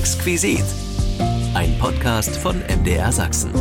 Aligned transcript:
Exquisit. 0.00 0.64
Ein 1.52 1.78
Podcast 1.78 2.34
von 2.36 2.58
MDR 2.60 3.12
Sachsen. 3.12 3.52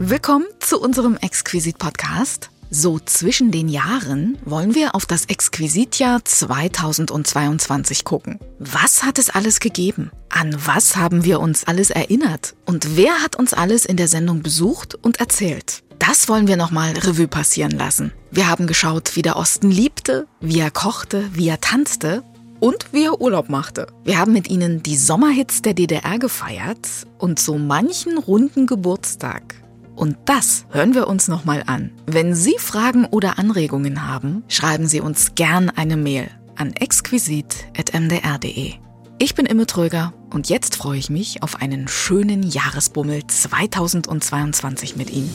Willkommen 0.00 0.46
zu 0.58 0.80
unserem 0.80 1.16
Exquisit-Podcast. 1.16 2.50
So 2.70 2.98
zwischen 2.98 3.52
den 3.52 3.68
Jahren 3.68 4.36
wollen 4.44 4.74
wir 4.74 4.96
auf 4.96 5.06
das 5.06 5.26
Exquisitjahr 5.26 6.24
2022 6.24 8.04
gucken. 8.04 8.40
Was 8.58 9.04
hat 9.04 9.16
es 9.16 9.30
alles 9.30 9.60
gegeben? 9.60 10.10
An 10.28 10.56
was 10.66 10.96
haben 10.96 11.22
wir 11.22 11.38
uns 11.38 11.62
alles 11.68 11.90
erinnert? 11.90 12.56
Und 12.66 12.96
wer 12.96 13.22
hat 13.22 13.36
uns 13.36 13.54
alles 13.54 13.84
in 13.84 13.96
der 13.96 14.08
Sendung 14.08 14.42
besucht 14.42 14.96
und 14.96 15.20
erzählt? 15.20 15.84
Das 16.00 16.28
wollen 16.28 16.48
wir 16.48 16.56
nochmal 16.56 16.94
Revue 16.94 17.28
passieren 17.28 17.72
lassen. 17.78 18.10
Wir 18.32 18.48
haben 18.48 18.66
geschaut, 18.66 19.14
wie 19.14 19.22
der 19.22 19.36
Osten 19.36 19.70
liebte, 19.70 20.26
wie 20.40 20.58
er 20.58 20.72
kochte, 20.72 21.28
wie 21.32 21.46
er 21.46 21.60
tanzte 21.60 22.24
und 22.60 22.92
wie 22.92 23.04
er 23.04 23.20
Urlaub 23.20 23.48
machte. 23.48 23.86
Wir 24.04 24.18
haben 24.18 24.32
mit 24.32 24.48
ihnen 24.48 24.82
die 24.82 24.96
Sommerhits 24.96 25.62
der 25.62 25.74
DDR 25.74 26.18
gefeiert 26.18 26.88
und 27.18 27.38
so 27.38 27.58
manchen 27.58 28.18
runden 28.18 28.66
Geburtstag. 28.66 29.54
Und 29.96 30.16
das 30.24 30.66
hören 30.70 30.94
wir 30.94 31.08
uns 31.08 31.28
nochmal 31.28 31.62
an. 31.66 31.90
Wenn 32.06 32.34
Sie 32.34 32.56
Fragen 32.58 33.06
oder 33.06 33.38
Anregungen 33.38 34.06
haben, 34.06 34.44
schreiben 34.48 34.86
Sie 34.86 35.00
uns 35.00 35.34
gern 35.34 35.68
eine 35.68 35.96
Mail 35.96 36.30
an 36.56 36.72
exquisit.mdr.de. 36.72 38.74
Ich 39.18 39.34
bin 39.34 39.44
Imme 39.44 39.66
Tröger 39.66 40.14
und 40.30 40.48
jetzt 40.48 40.76
freue 40.76 40.98
ich 40.98 41.10
mich 41.10 41.42
auf 41.42 41.60
einen 41.60 41.88
schönen 41.88 42.42
Jahresbummel 42.42 43.26
2022 43.26 44.96
mit 44.96 45.10
Ihnen. 45.10 45.30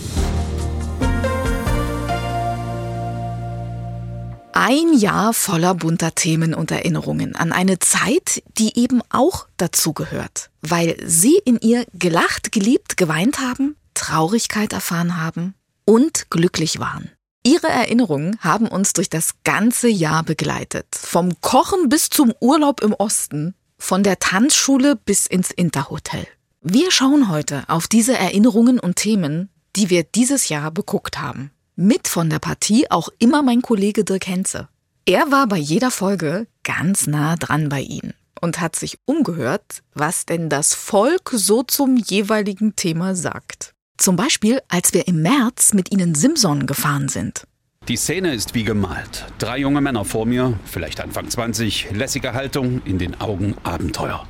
Ein 4.58 4.94
Jahr 4.94 5.34
voller 5.34 5.74
bunter 5.76 6.16
Themen 6.16 6.54
und 6.54 6.72
Erinnerungen 6.72 7.36
an 7.36 7.52
eine 7.52 7.78
Zeit, 7.80 8.42
die 8.58 8.80
eben 8.80 9.02
auch 9.10 9.48
dazugehört, 9.58 10.50
weil 10.62 10.96
Sie 11.06 11.38
in 11.44 11.60
ihr 11.60 11.86
gelacht, 11.94 12.54
geliebt, 12.54 12.96
geweint 12.96 13.40
haben, 13.40 13.76
Traurigkeit 13.96 14.72
erfahren 14.72 15.18
haben 15.18 15.56
und 15.84 16.30
glücklich 16.30 16.80
waren. 16.80 17.12
Ihre 17.44 17.68
Erinnerungen 17.68 18.38
haben 18.40 18.70
uns 18.70 18.94
durch 18.94 19.10
das 19.10 19.34
ganze 19.44 19.90
Jahr 19.90 20.24
begleitet, 20.24 20.88
vom 20.96 21.42
Kochen 21.42 21.90
bis 21.90 22.10
zum 22.10 22.34
Urlaub 22.40 22.80
im 22.80 22.94
Osten, 22.94 23.56
von 23.78 24.04
der 24.04 24.20
Tanzschule 24.20 24.96
bis 24.96 25.28
ins 25.28 25.52
Interhotel. 25.52 26.26
Wir 26.62 26.92
schauen 26.92 27.28
heute 27.28 27.66
auf 27.68 27.90
diese 27.90 28.18
Erinnerungen 28.18 28.80
und 28.80 28.96
Themen, 28.96 29.50
die 29.76 29.90
wir 29.90 30.04
dieses 30.04 30.48
Jahr 30.48 30.72
beguckt 30.72 31.20
haben. 31.20 31.52
Mit 31.78 32.08
von 32.08 32.30
der 32.30 32.40
Partie 32.40 32.90
auch 32.90 33.10
immer 33.20 33.44
mein 33.44 33.62
Kollege 33.62 34.06
Dirk 34.06 34.28
Henze. 34.28 34.70
Er 35.06 35.30
war 35.30 35.46
bei 35.48 35.58
jeder 35.58 35.92
Folge 35.92 36.48
ganz 36.64 37.06
nah 37.06 37.36
dran 37.36 37.68
bei 37.68 37.82
Ihnen 37.82 38.14
und 38.40 38.62
hat 38.62 38.78
sich 38.78 38.98
umgehört, 39.04 39.84
was 39.94 40.26
denn 40.26 40.48
das 40.50 40.74
Volk 40.74 41.32
so 41.34 41.64
zum 41.64 41.98
jeweiligen 41.98 42.78
Thema 42.78 43.14
sagt. 43.14 43.74
Zum 43.98 44.16
Beispiel, 44.16 44.62
als 44.70 44.94
wir 44.94 45.06
im 45.10 45.22
März 45.22 45.74
mit 45.74 45.92
Ihnen 45.92 46.16
Simson 46.16 46.66
gefahren 46.66 47.10
sind. 47.10 47.44
Die 47.90 47.98
Szene 47.98 48.34
ist 48.34 48.56
wie 48.56 48.64
gemalt. 48.64 49.26
Drei 49.38 49.58
junge 49.58 49.82
Männer 49.82 50.06
vor 50.06 50.26
mir, 50.26 50.58
vielleicht 50.64 51.02
Anfang 51.02 51.30
20, 51.30 51.92
lässige 51.92 52.34
Haltung, 52.34 52.84
in 52.86 53.00
den 53.00 53.20
Augen 53.20 53.54
Abenteuer. 53.64 54.26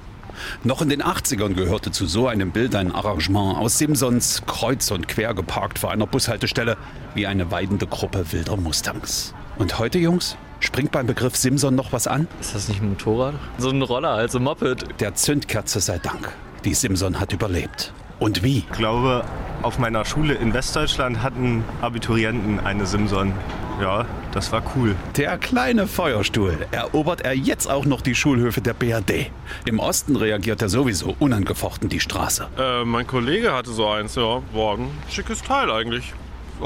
Noch 0.64 0.82
in 0.82 0.90
den 0.90 1.02
80ern 1.02 1.54
gehörte 1.54 1.92
zu 1.92 2.06
so 2.06 2.28
einem 2.28 2.52
Bild 2.52 2.76
ein 2.76 2.92
Arrangement 2.94 3.58
aus 3.58 3.78
Simpsons, 3.78 4.42
kreuz 4.46 4.92
und 4.92 5.08
quer 5.08 5.34
geparkt 5.34 5.80
vor 5.80 5.92
einer 5.92 6.08
Bushaltestelle, 6.08 6.78
wie 7.14 7.28
eine 7.28 7.52
weidende 7.52 7.88
Gruppe 7.88 8.32
wilder 8.32 8.58
Mustangs. 8.58 9.34
Und 9.58 9.80
heute, 9.80 10.00
Jungs? 10.00 10.38
Springt 10.60 10.92
beim 10.92 11.06
Begriff 11.06 11.36
Simson 11.36 11.76
noch 11.76 11.92
was 11.92 12.08
an? 12.08 12.28
Ist 12.42 12.56
das 12.56 12.68
nicht 12.68 12.82
ein 12.82 12.90
Motorrad? 12.90 13.36
So 13.58 13.70
ein 13.70 13.82
Roller, 13.82 14.10
also 14.10 14.40
Moped. 14.40 15.00
Der 15.00 15.14
Zündkerze 15.16 15.80
sei 15.80 16.00
Dank. 16.00 16.32
Die 16.64 16.74
Simson 16.74 17.20
hat 17.20 17.34
überlebt. 17.34 17.94
Und 18.20 18.44
wie? 18.44 18.60
Ich 18.60 18.72
glaube, 18.72 19.24
auf 19.62 19.78
meiner 19.78 20.06
Schule 20.06 20.34
in 20.36 20.54
Westdeutschland 20.54 21.22
hatten 21.22 21.64
Abiturienten 21.82 22.60
eine 22.60 22.86
Simson. 22.86 23.34
Ja, 23.82 24.06
das 24.32 24.52
war 24.52 24.64
cool. 24.76 24.96
Der 25.18 25.38
kleine 25.38 25.86
Feuerstuhl 25.86 26.58
erobert 26.72 27.22
er 27.22 27.34
jetzt 27.34 27.70
auch 27.70 27.86
noch 27.86 28.02
die 28.02 28.16
Schulhöfe 28.16 28.62
der 28.62 28.74
BRD. 28.74 29.32
Im 29.66 29.80
Osten 29.80 30.16
reagiert 30.16 30.62
er 30.62 30.70
sowieso 30.70 31.16
unangefochten 31.20 31.90
die 31.90 32.00
Straße. 32.00 32.48
Äh, 32.58 32.86
mein 32.86 33.06
Kollege 33.06 33.54
hatte 33.54 33.72
so 33.72 33.88
eins, 33.88 34.16
ja. 34.16 34.42
War 34.54 34.78
ein 34.78 34.90
schickes 35.10 35.42
Teil 35.42 35.70
eigentlich. 35.70 36.14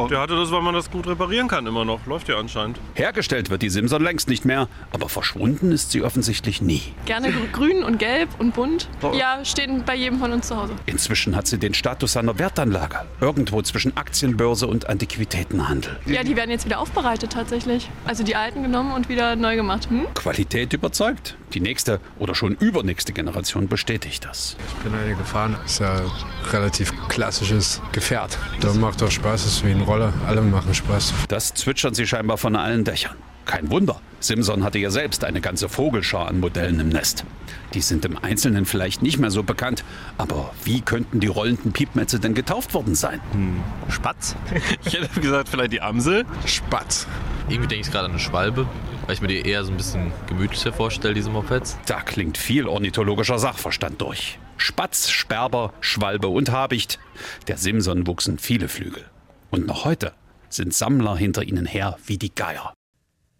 Der 0.09 0.19
hatte 0.19 0.35
das, 0.35 0.51
weil 0.51 0.61
man 0.61 0.73
das 0.73 0.89
gut 0.89 1.07
reparieren 1.07 1.47
kann 1.47 1.65
immer 1.65 1.85
noch. 1.85 2.05
Läuft 2.05 2.29
ja 2.29 2.37
anscheinend. 2.37 2.79
Hergestellt 2.93 3.49
wird 3.49 3.61
die 3.61 3.69
Simson 3.69 4.03
längst 4.03 4.29
nicht 4.29 4.45
mehr, 4.45 4.67
aber 4.91 5.09
verschwunden 5.09 5.71
ist 5.71 5.91
sie 5.91 6.03
offensichtlich 6.03 6.61
nie. 6.61 6.81
Gerne 7.05 7.31
grün 7.51 7.83
und 7.83 7.99
gelb 7.99 8.29
und 8.39 8.53
bunt. 8.53 8.89
Ja, 9.13 9.43
stehen 9.43 9.83
bei 9.85 9.95
jedem 9.95 10.19
von 10.19 10.31
uns 10.31 10.47
zu 10.47 10.57
Hause. 10.57 10.73
Inzwischen 10.85 11.35
hat 11.35 11.47
sie 11.47 11.57
den 11.57 11.73
Status 11.73 12.17
einer 12.17 12.37
Wertanlage. 12.39 12.99
Irgendwo 13.21 13.61
zwischen 13.61 13.95
Aktienbörse 13.97 14.67
und 14.67 14.89
Antiquitätenhandel. 14.89 15.97
Ja, 16.05 16.23
die 16.23 16.35
werden 16.35 16.51
jetzt 16.51 16.65
wieder 16.65 16.79
aufbereitet 16.79 17.31
tatsächlich. 17.31 17.89
Also 18.05 18.23
die 18.23 18.35
alten 18.35 18.63
genommen 18.63 18.91
und 18.91 19.09
wieder 19.09 19.35
neu 19.35 19.55
gemacht. 19.55 19.89
Hm? 19.89 20.05
Qualität 20.13 20.73
überzeugt. 20.73 21.35
Die 21.53 21.61
nächste 21.61 21.99
oder 22.19 22.35
schon 22.35 22.53
übernächste 22.55 23.11
Generation 23.11 23.67
bestätigt 23.67 24.25
das. 24.25 24.55
Ich 24.67 24.83
bin 24.83 24.93
eine 24.93 25.15
gefahren. 25.15 25.57
Ist 25.65 25.79
ja 25.79 25.95
ein 25.95 26.11
relativ 26.51 26.93
klassisches 27.07 27.81
Gefährt. 27.91 28.37
Da 28.61 28.73
macht 28.73 29.01
doch 29.01 29.09
Spaß, 29.09 29.45
ist 29.45 29.65
wie 29.65 29.73
ein 29.79 29.85
Roller. 29.85 30.13
Alle 30.27 30.41
machen 30.41 30.73
Spaß. 30.73 31.13
Das 31.27 31.53
zwitschern 31.53 31.93
sie 31.93 32.05
scheinbar 32.05 32.37
von 32.37 32.55
allen 32.55 32.83
Dächern. 32.83 33.15
Kein 33.45 33.71
Wunder. 33.71 33.99
Simson 34.19 34.63
hatte 34.63 34.77
ja 34.77 34.91
selbst 34.91 35.23
eine 35.23 35.41
ganze 35.41 35.69
Vogelschar 35.69 36.27
an 36.27 36.39
Modellen 36.39 36.79
im 36.79 36.89
Nest. 36.89 37.25
Die 37.73 37.81
sind 37.81 38.05
im 38.05 38.17
Einzelnen 38.17 38.65
vielleicht 38.65 39.01
nicht 39.01 39.17
mehr 39.17 39.31
so 39.31 39.41
bekannt, 39.41 39.83
aber 40.17 40.51
wie 40.65 40.81
könnten 40.81 41.19
die 41.19 41.27
rollenden 41.27 41.71
Piepmetze 41.71 42.19
denn 42.19 42.35
getauft 42.35 42.73
worden 42.73 42.93
sein? 42.95 43.21
Hm. 43.31 43.61
Spatz? 43.89 44.35
Ich 44.85 44.93
hätte 44.93 45.19
gesagt, 45.19 45.49
vielleicht 45.49 45.71
die 45.71 45.81
Amsel. 45.81 46.25
Spatz. 46.45 47.07
Irgendwie 47.47 47.67
denke 47.69 47.87
ich 47.87 47.91
gerade 47.91 48.05
an 48.05 48.11
eine 48.11 48.19
Schwalbe, 48.19 48.67
weil 49.05 49.15
ich 49.15 49.21
mir 49.21 49.27
die 49.27 49.41
eher 49.41 49.63
so 49.63 49.71
ein 49.71 49.77
bisschen 49.77 50.11
gemütlicher 50.27 50.73
vorstelle, 50.73 51.13
diese 51.13 51.29
Mopeds. 51.29 51.77
Da 51.87 52.01
klingt 52.01 52.37
viel 52.37 52.67
ornithologischer 52.67 53.39
Sachverstand 53.39 53.99
durch. 54.01 54.37
Spatz, 54.57 55.09
Sperber, 55.09 55.73
Schwalbe 55.79 56.27
und 56.27 56.51
Habicht. 56.51 56.99
Der 57.47 57.57
Simson 57.57 58.05
wuchsen 58.05 58.37
viele 58.37 58.67
Flügel. 58.67 59.05
Und 59.51 59.67
noch 59.67 59.85
heute 59.85 60.13
sind 60.49 60.73
Sammler 60.73 61.15
hinter 61.15 61.43
ihnen 61.43 61.65
her 61.65 61.97
wie 62.05 62.17
die 62.17 62.33
Geier. 62.33 62.73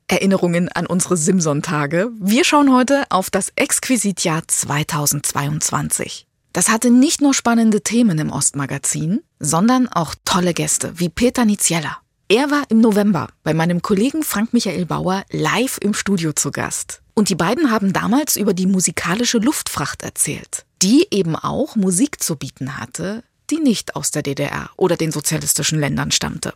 Erinnerungen 0.08 0.70
an 0.70 0.88
unsere 0.88 1.18
Simson-Tage. 1.18 2.10
Wir 2.20 2.44
schauen 2.44 2.74
heute 2.74 3.06
auf 3.10 3.30
das 3.30 3.52
Exquisitjahr 3.56 4.48
2022. 4.48 6.26
Das 6.52 6.70
hatte 6.70 6.90
nicht 6.90 7.22
nur 7.22 7.36
spannende 7.36 7.82
Themen 7.82 8.18
im 8.18 8.32
Ostmagazin, 8.32 9.22
sondern 9.40 9.88
auch 9.88 10.16
tolle 10.26 10.56
Gäste 10.56 10.94
wie 11.00 11.10
Peter 11.10 11.46
Niziella. 11.46 12.00
Er 12.28 12.52
war 12.52 12.64
im 12.70 12.82
November 12.82 13.30
bei 13.44 13.54
meinem 13.54 13.82
Kollegen 13.82 14.24
Frank 14.24 14.54
Michael 14.54 14.86
Bauer 14.86 15.24
live 15.32 15.78
im 15.82 15.94
Studio 15.94 16.34
zu 16.34 16.52
Gast. 16.52 17.02
Und 17.14 17.30
die 17.30 17.36
beiden 17.36 17.72
haben 17.72 17.94
damals 17.94 18.36
über 18.36 18.54
die 18.54 18.68
musikalische 18.68 19.40
Luftfracht 19.40 20.04
erzählt, 20.04 20.66
die 20.82 21.08
eben 21.12 21.36
auch 21.36 21.76
Musik 21.76 22.22
zu 22.24 22.36
bieten 22.36 22.78
hatte, 22.78 23.24
die 23.50 23.60
nicht 23.60 23.96
aus 23.96 24.12
der 24.12 24.24
DDR 24.24 24.70
oder 24.78 24.98
den 24.98 25.12
sozialistischen 25.12 25.80
Ländern 25.80 26.12
stammte. 26.12 26.54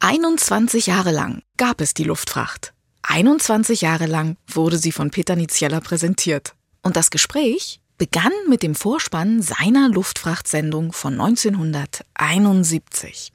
21 0.00 0.86
Jahre 0.86 1.12
lang 1.12 1.42
gab 1.56 1.80
es 1.80 1.94
die 1.94 2.04
Luftfracht. 2.04 2.74
21 3.02 3.80
Jahre 3.82 4.06
lang 4.06 4.36
wurde 4.46 4.78
sie 4.78 4.92
von 4.92 5.10
Peter 5.10 5.36
Niziella 5.36 5.80
präsentiert. 5.80 6.54
Und 6.82 6.96
das 6.96 7.10
Gespräch 7.10 7.80
begann 7.98 8.32
mit 8.48 8.62
dem 8.62 8.74
Vorspann 8.74 9.40
seiner 9.40 9.88
Luftfrachtsendung 9.88 10.92
von 10.92 11.20
1971. 11.20 13.32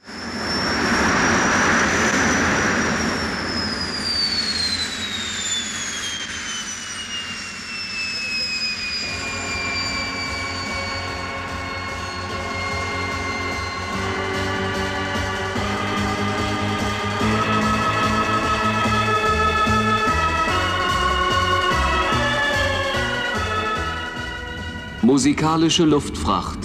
Musikalische 25.10 25.84
Luftfracht. 25.86 26.60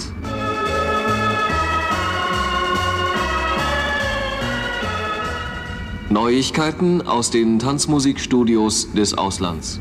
Neuigkeiten 6.12 7.01
aus 7.01 7.31
den 7.31 7.57
Tanzmusikstudios 7.57 8.94
des 8.94 9.15
Auslands. 9.18 9.80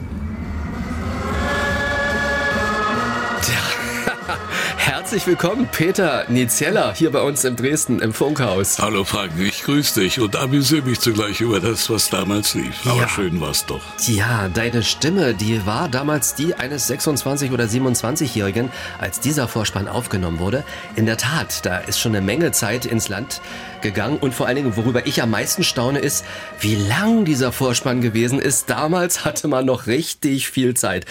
Herzlich 5.14 5.28
willkommen, 5.28 5.68
Peter 5.70 6.24
Niezeller, 6.28 6.92
hier 6.92 7.12
bei 7.12 7.20
uns 7.20 7.44
in 7.44 7.54
Dresden 7.54 8.00
im 8.00 8.12
Funkhaus. 8.12 8.80
Hallo 8.80 9.04
Frank, 9.04 9.30
ich 9.38 9.62
grüße 9.62 10.00
dich 10.00 10.18
und 10.18 10.34
amüsiere 10.34 10.82
mich 10.82 10.98
zugleich 10.98 11.40
über 11.40 11.60
das, 11.60 11.88
was 11.88 12.10
damals 12.10 12.54
lief. 12.54 12.84
Aber 12.84 13.02
Ja. 13.02 13.08
schön 13.08 13.40
war's 13.40 13.64
doch. 13.64 13.80
Ja, 14.08 14.48
deine 14.52 14.82
Stimme, 14.82 15.32
die 15.34 15.64
war 15.66 15.88
damals 15.88 16.34
die 16.34 16.56
eines 16.56 16.90
26- 16.90 17.52
oder 17.52 17.68
27-Jährigen, 17.68 18.72
als 18.98 19.20
dieser 19.20 19.46
Vorspann 19.46 19.86
aufgenommen 19.86 20.40
wurde. 20.40 20.64
In 20.96 21.06
der 21.06 21.16
Tat, 21.16 21.64
da 21.64 21.78
ist 21.78 22.00
schon 22.00 22.16
eine 22.16 22.26
Menge 22.26 22.50
Zeit 22.50 22.84
ins 22.84 23.08
Land 23.08 23.40
gegangen 23.82 24.16
und 24.16 24.34
vor 24.34 24.48
allen 24.48 24.56
Dingen, 24.56 24.76
worüber 24.76 25.06
ich 25.06 25.22
am 25.22 25.30
meisten 25.30 25.62
staune, 25.62 26.00
ist, 26.00 26.24
wie 26.58 26.74
lang 26.74 27.24
dieser 27.24 27.52
Vorspann 27.52 28.00
gewesen 28.00 28.40
ist. 28.40 28.68
Damals 28.68 29.24
hatte 29.24 29.46
man 29.46 29.64
noch 29.64 29.86
richtig 29.86 30.48
viel 30.48 30.74
Zeit. 30.74 31.06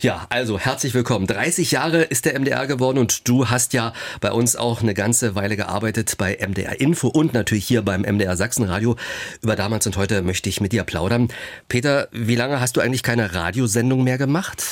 Ja, 0.00 0.26
also 0.28 0.58
herzlich 0.58 0.92
willkommen. 0.92 1.26
30 1.26 1.70
Jahre 1.70 2.02
ist 2.02 2.26
der 2.26 2.34
MDR 2.38 2.66
geworden 2.66 2.98
und 2.98 3.26
du 3.28 3.45
hast 3.50 3.72
ja 3.72 3.92
bei 4.20 4.32
uns 4.32 4.56
auch 4.56 4.82
eine 4.82 4.94
ganze 4.94 5.34
Weile 5.34 5.56
gearbeitet 5.56 6.14
bei 6.18 6.36
MDR 6.36 6.80
Info 6.80 7.08
und 7.08 7.34
natürlich 7.34 7.66
hier 7.66 7.82
beim 7.82 8.02
MDR 8.02 8.36
Sachsenradio. 8.36 8.96
Über 9.42 9.56
damals 9.56 9.86
und 9.86 9.96
heute 9.96 10.22
möchte 10.22 10.48
ich 10.48 10.60
mit 10.60 10.72
dir 10.72 10.84
plaudern. 10.84 11.28
Peter, 11.68 12.08
wie 12.12 12.36
lange 12.36 12.60
hast 12.60 12.76
du 12.76 12.80
eigentlich 12.80 13.02
keine 13.02 13.34
Radiosendung 13.34 14.04
mehr 14.04 14.18
gemacht? 14.18 14.62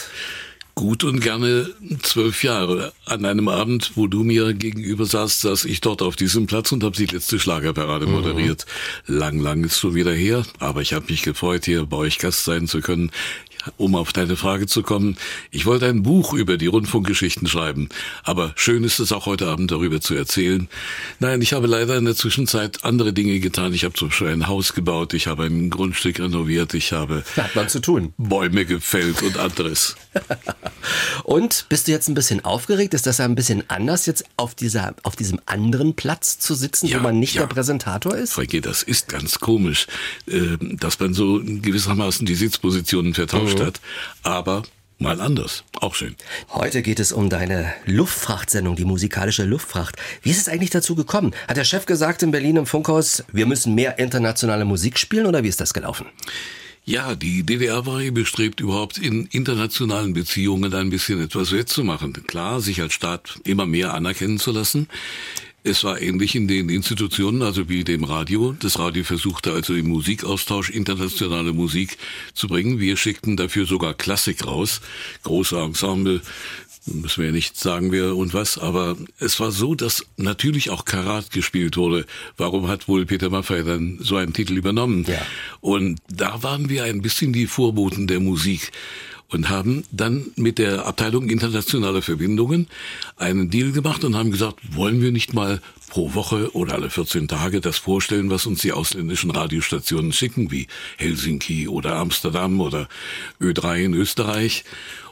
Gut 0.76 1.04
und 1.04 1.20
gerne 1.20 1.70
zwölf 2.02 2.42
Jahre. 2.42 2.92
An 3.06 3.24
einem 3.24 3.46
Abend, 3.46 3.92
wo 3.94 4.08
du 4.08 4.24
mir 4.24 4.54
gegenüber 4.54 5.06
saßt, 5.06 5.42
saß 5.42 5.64
ich 5.66 5.80
dort 5.80 6.02
auf 6.02 6.16
diesem 6.16 6.46
Platz 6.46 6.72
und 6.72 6.82
habe 6.82 6.96
die 6.96 7.06
letzte 7.06 7.38
Schlagerparade 7.38 8.06
moderiert. 8.06 8.66
Lang, 9.06 9.38
lang 9.38 9.62
ist 9.62 9.78
schon 9.78 9.94
wieder 9.94 10.12
her, 10.12 10.44
aber 10.58 10.82
ich 10.82 10.92
habe 10.92 11.06
mich 11.08 11.22
gefreut, 11.22 11.64
hier 11.64 11.86
bei 11.86 11.96
euch 11.96 12.18
Gast 12.18 12.44
sein 12.44 12.66
zu 12.66 12.80
können. 12.80 13.12
Um 13.76 13.94
auf 13.94 14.12
deine 14.12 14.36
Frage 14.36 14.66
zu 14.66 14.82
kommen, 14.82 15.16
ich 15.50 15.66
wollte 15.66 15.86
ein 15.86 16.02
Buch 16.02 16.34
über 16.34 16.56
die 16.56 16.66
Rundfunkgeschichten 16.66 17.48
schreiben, 17.48 17.88
aber 18.22 18.52
schön 18.56 18.84
ist 18.84 18.98
es 18.98 19.12
auch 19.12 19.26
heute 19.26 19.46
Abend 19.46 19.70
darüber 19.70 20.00
zu 20.00 20.14
erzählen. 20.14 20.68
Nein, 21.20 21.42
ich 21.42 21.52
habe 21.52 21.66
leider 21.66 21.96
in 21.96 22.04
der 22.04 22.14
Zwischenzeit 22.14 22.84
andere 22.84 23.12
Dinge 23.12 23.40
getan. 23.40 23.72
Ich 23.72 23.84
habe 23.84 23.94
zum 23.94 24.08
Beispiel 24.08 24.28
ein 24.28 24.46
Haus 24.48 24.74
gebaut, 24.74 25.14
ich 25.14 25.26
habe 25.26 25.44
ein 25.44 25.70
Grundstück 25.70 26.20
renoviert, 26.20 26.74
ich 26.74 26.92
habe 26.92 27.24
Hat 27.36 27.54
man 27.54 27.68
zu 27.68 27.80
tun. 27.80 28.12
Bäume 28.18 28.64
gefällt 28.64 29.22
und 29.22 29.38
anderes. 29.38 29.96
Und 31.24 31.66
bist 31.68 31.88
du 31.88 31.92
jetzt 31.92 32.08
ein 32.08 32.14
bisschen 32.14 32.44
aufgeregt? 32.44 32.94
Ist 32.94 33.06
das 33.06 33.20
ein 33.20 33.34
bisschen 33.34 33.64
anders, 33.68 34.06
jetzt 34.06 34.24
auf, 34.36 34.54
dieser, 34.54 34.94
auf 35.02 35.16
diesem 35.16 35.40
anderen 35.46 35.94
Platz 35.94 36.38
zu 36.38 36.54
sitzen, 36.54 36.86
Ja, 36.86 36.98
wo 36.98 37.02
man 37.04 37.18
nicht 37.18 37.34
ja. 37.34 37.42
der 37.42 37.48
Präsentator 37.48 38.16
ist? 38.16 38.34
Frankie, 38.34 38.60
das 38.60 38.82
ist 38.82 39.08
ganz 39.08 39.40
komisch, 39.40 39.86
äh, 40.26 40.56
dass 40.60 41.00
man 41.00 41.14
so 41.14 41.40
gewissermaßen 41.42 42.26
die 42.26 42.34
Sitzpositionen 42.34 43.14
vertauscht 43.14 43.53
Hat. 43.60 43.80
Aber 44.22 44.62
mal 44.98 45.20
anders. 45.20 45.64
Auch 45.80 45.94
schön. 45.94 46.14
Heute 46.50 46.82
geht 46.82 47.00
es 47.00 47.12
um 47.12 47.28
deine 47.28 47.72
Luftfrachtsendung, 47.86 48.76
die 48.76 48.84
musikalische 48.84 49.44
Luftfracht. 49.44 49.96
Wie 50.22 50.30
ist 50.30 50.38
es 50.38 50.48
eigentlich 50.48 50.70
dazu 50.70 50.94
gekommen? 50.94 51.34
Hat 51.48 51.56
der 51.56 51.64
Chef 51.64 51.86
gesagt 51.86 52.22
in 52.22 52.30
Berlin 52.30 52.56
im 52.56 52.66
Funkhaus, 52.66 53.24
wir 53.32 53.46
müssen 53.46 53.74
mehr 53.74 53.98
internationale 53.98 54.64
Musik 54.64 54.98
spielen 54.98 55.26
oder 55.26 55.42
wie 55.42 55.48
ist 55.48 55.60
das 55.60 55.74
gelaufen? 55.74 56.06
Ja, 56.86 57.14
die 57.14 57.44
DDR 57.44 57.86
war 57.86 58.00
bestrebt, 58.10 58.60
überhaupt 58.60 58.98
in 58.98 59.26
internationalen 59.26 60.12
Beziehungen 60.12 60.74
ein 60.74 60.90
bisschen 60.90 61.22
etwas 61.22 61.50
wettzumachen. 61.52 62.12
Klar, 62.26 62.60
sich 62.60 62.82
als 62.82 62.92
Staat 62.92 63.40
immer 63.44 63.64
mehr 63.64 63.94
anerkennen 63.94 64.38
zu 64.38 64.52
lassen. 64.52 64.88
Es 65.66 65.82
war 65.82 65.98
ähnlich 65.98 66.34
in 66.34 66.46
den 66.46 66.68
Institutionen, 66.68 67.40
also 67.40 67.70
wie 67.70 67.84
dem 67.84 68.04
Radio. 68.04 68.54
Das 68.60 68.78
Radio 68.78 69.02
versuchte 69.02 69.50
also 69.50 69.72
im 69.72 69.88
Musikaustausch 69.88 70.68
internationale 70.68 71.54
Musik 71.54 71.96
zu 72.34 72.48
bringen. 72.48 72.80
Wir 72.80 72.98
schickten 72.98 73.38
dafür 73.38 73.64
sogar 73.64 73.94
Klassik 73.94 74.46
raus. 74.46 74.82
Große 75.22 75.58
Ensemble, 75.58 76.20
müssen 76.84 77.20
wir 77.20 77.28
ja 77.28 77.32
nicht 77.32 77.58
sagen, 77.58 77.92
wer 77.92 78.14
und 78.14 78.34
was, 78.34 78.58
aber 78.58 78.98
es 79.18 79.40
war 79.40 79.52
so, 79.52 79.74
dass 79.74 80.04
natürlich 80.18 80.68
auch 80.68 80.84
Karat 80.84 81.30
gespielt 81.30 81.78
wurde. 81.78 82.04
Warum 82.36 82.68
hat 82.68 82.86
wohl 82.86 83.06
Peter 83.06 83.30
Maffay 83.30 83.64
dann 83.64 83.98
so 84.02 84.16
einen 84.16 84.34
Titel 84.34 84.58
übernommen? 84.58 85.06
Ja. 85.08 85.22
Und 85.62 85.98
da 86.08 86.42
waren 86.42 86.68
wir 86.68 86.84
ein 86.84 87.00
bisschen 87.00 87.32
die 87.32 87.46
Vorboten 87.46 88.06
der 88.06 88.20
Musik 88.20 88.70
und 89.34 89.48
haben 89.48 89.82
dann 89.90 90.26
mit 90.36 90.58
der 90.58 90.86
Abteilung 90.86 91.28
internationaler 91.28 92.02
Verbindungen 92.02 92.68
einen 93.16 93.50
Deal 93.50 93.72
gemacht 93.72 94.04
und 94.04 94.14
haben 94.14 94.30
gesagt, 94.30 94.60
wollen 94.70 95.02
wir 95.02 95.10
nicht 95.10 95.34
mal 95.34 95.60
pro 95.90 96.14
Woche 96.14 96.54
oder 96.54 96.74
alle 96.74 96.88
14 96.88 97.26
Tage 97.26 97.60
das 97.60 97.78
vorstellen, 97.78 98.30
was 98.30 98.46
uns 98.46 98.62
die 98.62 98.72
ausländischen 98.72 99.32
Radiostationen 99.32 100.12
schicken, 100.12 100.52
wie 100.52 100.68
Helsinki 100.98 101.66
oder 101.66 101.96
Amsterdam 101.96 102.60
oder 102.60 102.88
Ö3 103.40 103.84
in 103.86 103.94
Österreich. 103.94 104.62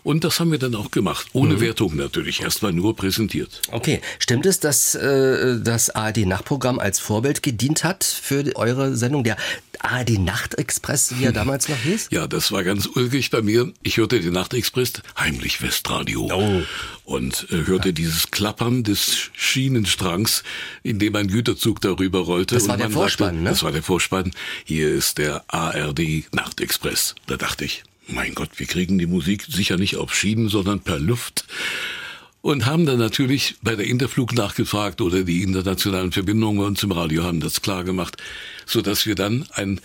Und 0.05 0.25
das 0.25 0.41
haben 0.41 0.51
wir 0.51 0.59
dann 0.59 0.75
auch 0.75 0.91
gemacht, 0.91 1.29
ohne 1.33 1.61
Wertung 1.61 1.95
natürlich, 1.97 2.43
erstmal 2.43 2.73
nur 2.73 2.97
präsentiert. 2.97 3.63
Okay, 3.71 4.01
stimmt 4.19 4.47
es, 4.47 4.59
dass 4.59 4.95
äh, 4.95 5.61
das 5.61 5.91
ARD-Nachtprogramm 5.91 6.81
als 6.81 6.99
Vorbild 6.99 7.43
gedient 7.43 7.85
hat 7.85 8.03
für 8.03 8.45
eure 8.57 8.97
Sendung, 8.97 9.23
der 9.23 9.37
ARD-Nachtexpress, 9.79 11.15
wie 11.19 11.25
er 11.25 11.33
damals 11.33 11.69
noch 11.69 11.79
hieß? 11.79 12.09
Ja, 12.11 12.27
das 12.27 12.51
war 12.51 12.65
ganz 12.65 12.87
ulkig 12.87 13.31
bei 13.31 13.43
mir. 13.43 13.73
Ich 13.83 13.97
hörte 13.97 14.21
den 14.21 14.33
Nachtexpress, 14.33 14.95
heimlich 15.19 15.63
Westradio. 15.63 16.29
Oh. 16.33 16.63
Und 17.05 17.47
äh, 17.51 17.67
hörte 17.67 17.93
dieses 17.93 18.31
Klappern 18.31 18.85
des 18.85 19.31
Schienenstrangs, 19.35 20.43
in 20.83 20.99
dem 20.99 21.15
ein 21.17 21.29
Güterzug 21.29 21.81
darüber 21.81 22.21
rollte. 22.21 22.55
Das 22.55 22.69
war 22.69 22.77
der 22.77 22.91
Vorspann, 22.91 23.29
sagte, 23.29 23.43
ne? 23.43 23.51
Das 23.51 23.63
war 23.63 23.73
der 23.73 23.83
Vorspann. 23.83 24.33
Hier 24.65 24.89
ist 24.89 25.19
der 25.19 25.45
ARD 25.49 26.33
Nachtexpress. 26.33 27.15
Da 27.27 27.37
dachte 27.37 27.65
ich, 27.65 27.85
mein 28.09 28.35
Gott, 28.35 28.51
wir 28.57 28.67
kriegen 28.67 28.99
die 28.99 29.07
Musik 29.07 29.45
sicher 29.49 29.77
nicht 29.77 29.97
auf 29.97 30.15
Schienen, 30.15 30.49
sondern 30.49 30.81
per 30.81 30.99
Luft. 30.99 31.45
Und 32.43 32.67
haben 32.67 32.87
dann 32.87 32.99
natürlich 32.99 33.56
bei 33.62 33.77
der 33.77 33.87
Interflug 33.87 34.35
nachgefragt 34.35 35.00
oder 35.00 35.23
die 35.23 35.43
internationalen 35.43 36.11
Verbindungen 36.11 36.59
bei 36.59 36.67
uns 36.67 36.83
im 36.83 36.91
Radio 36.91 37.23
haben 37.23 37.39
das 37.39 37.62
klar 37.62 37.85
gemacht, 37.85 38.17
so 38.67 38.83
dass 38.83 39.06
wir 39.06 39.15
dann 39.15 39.47
ein, 39.53 39.81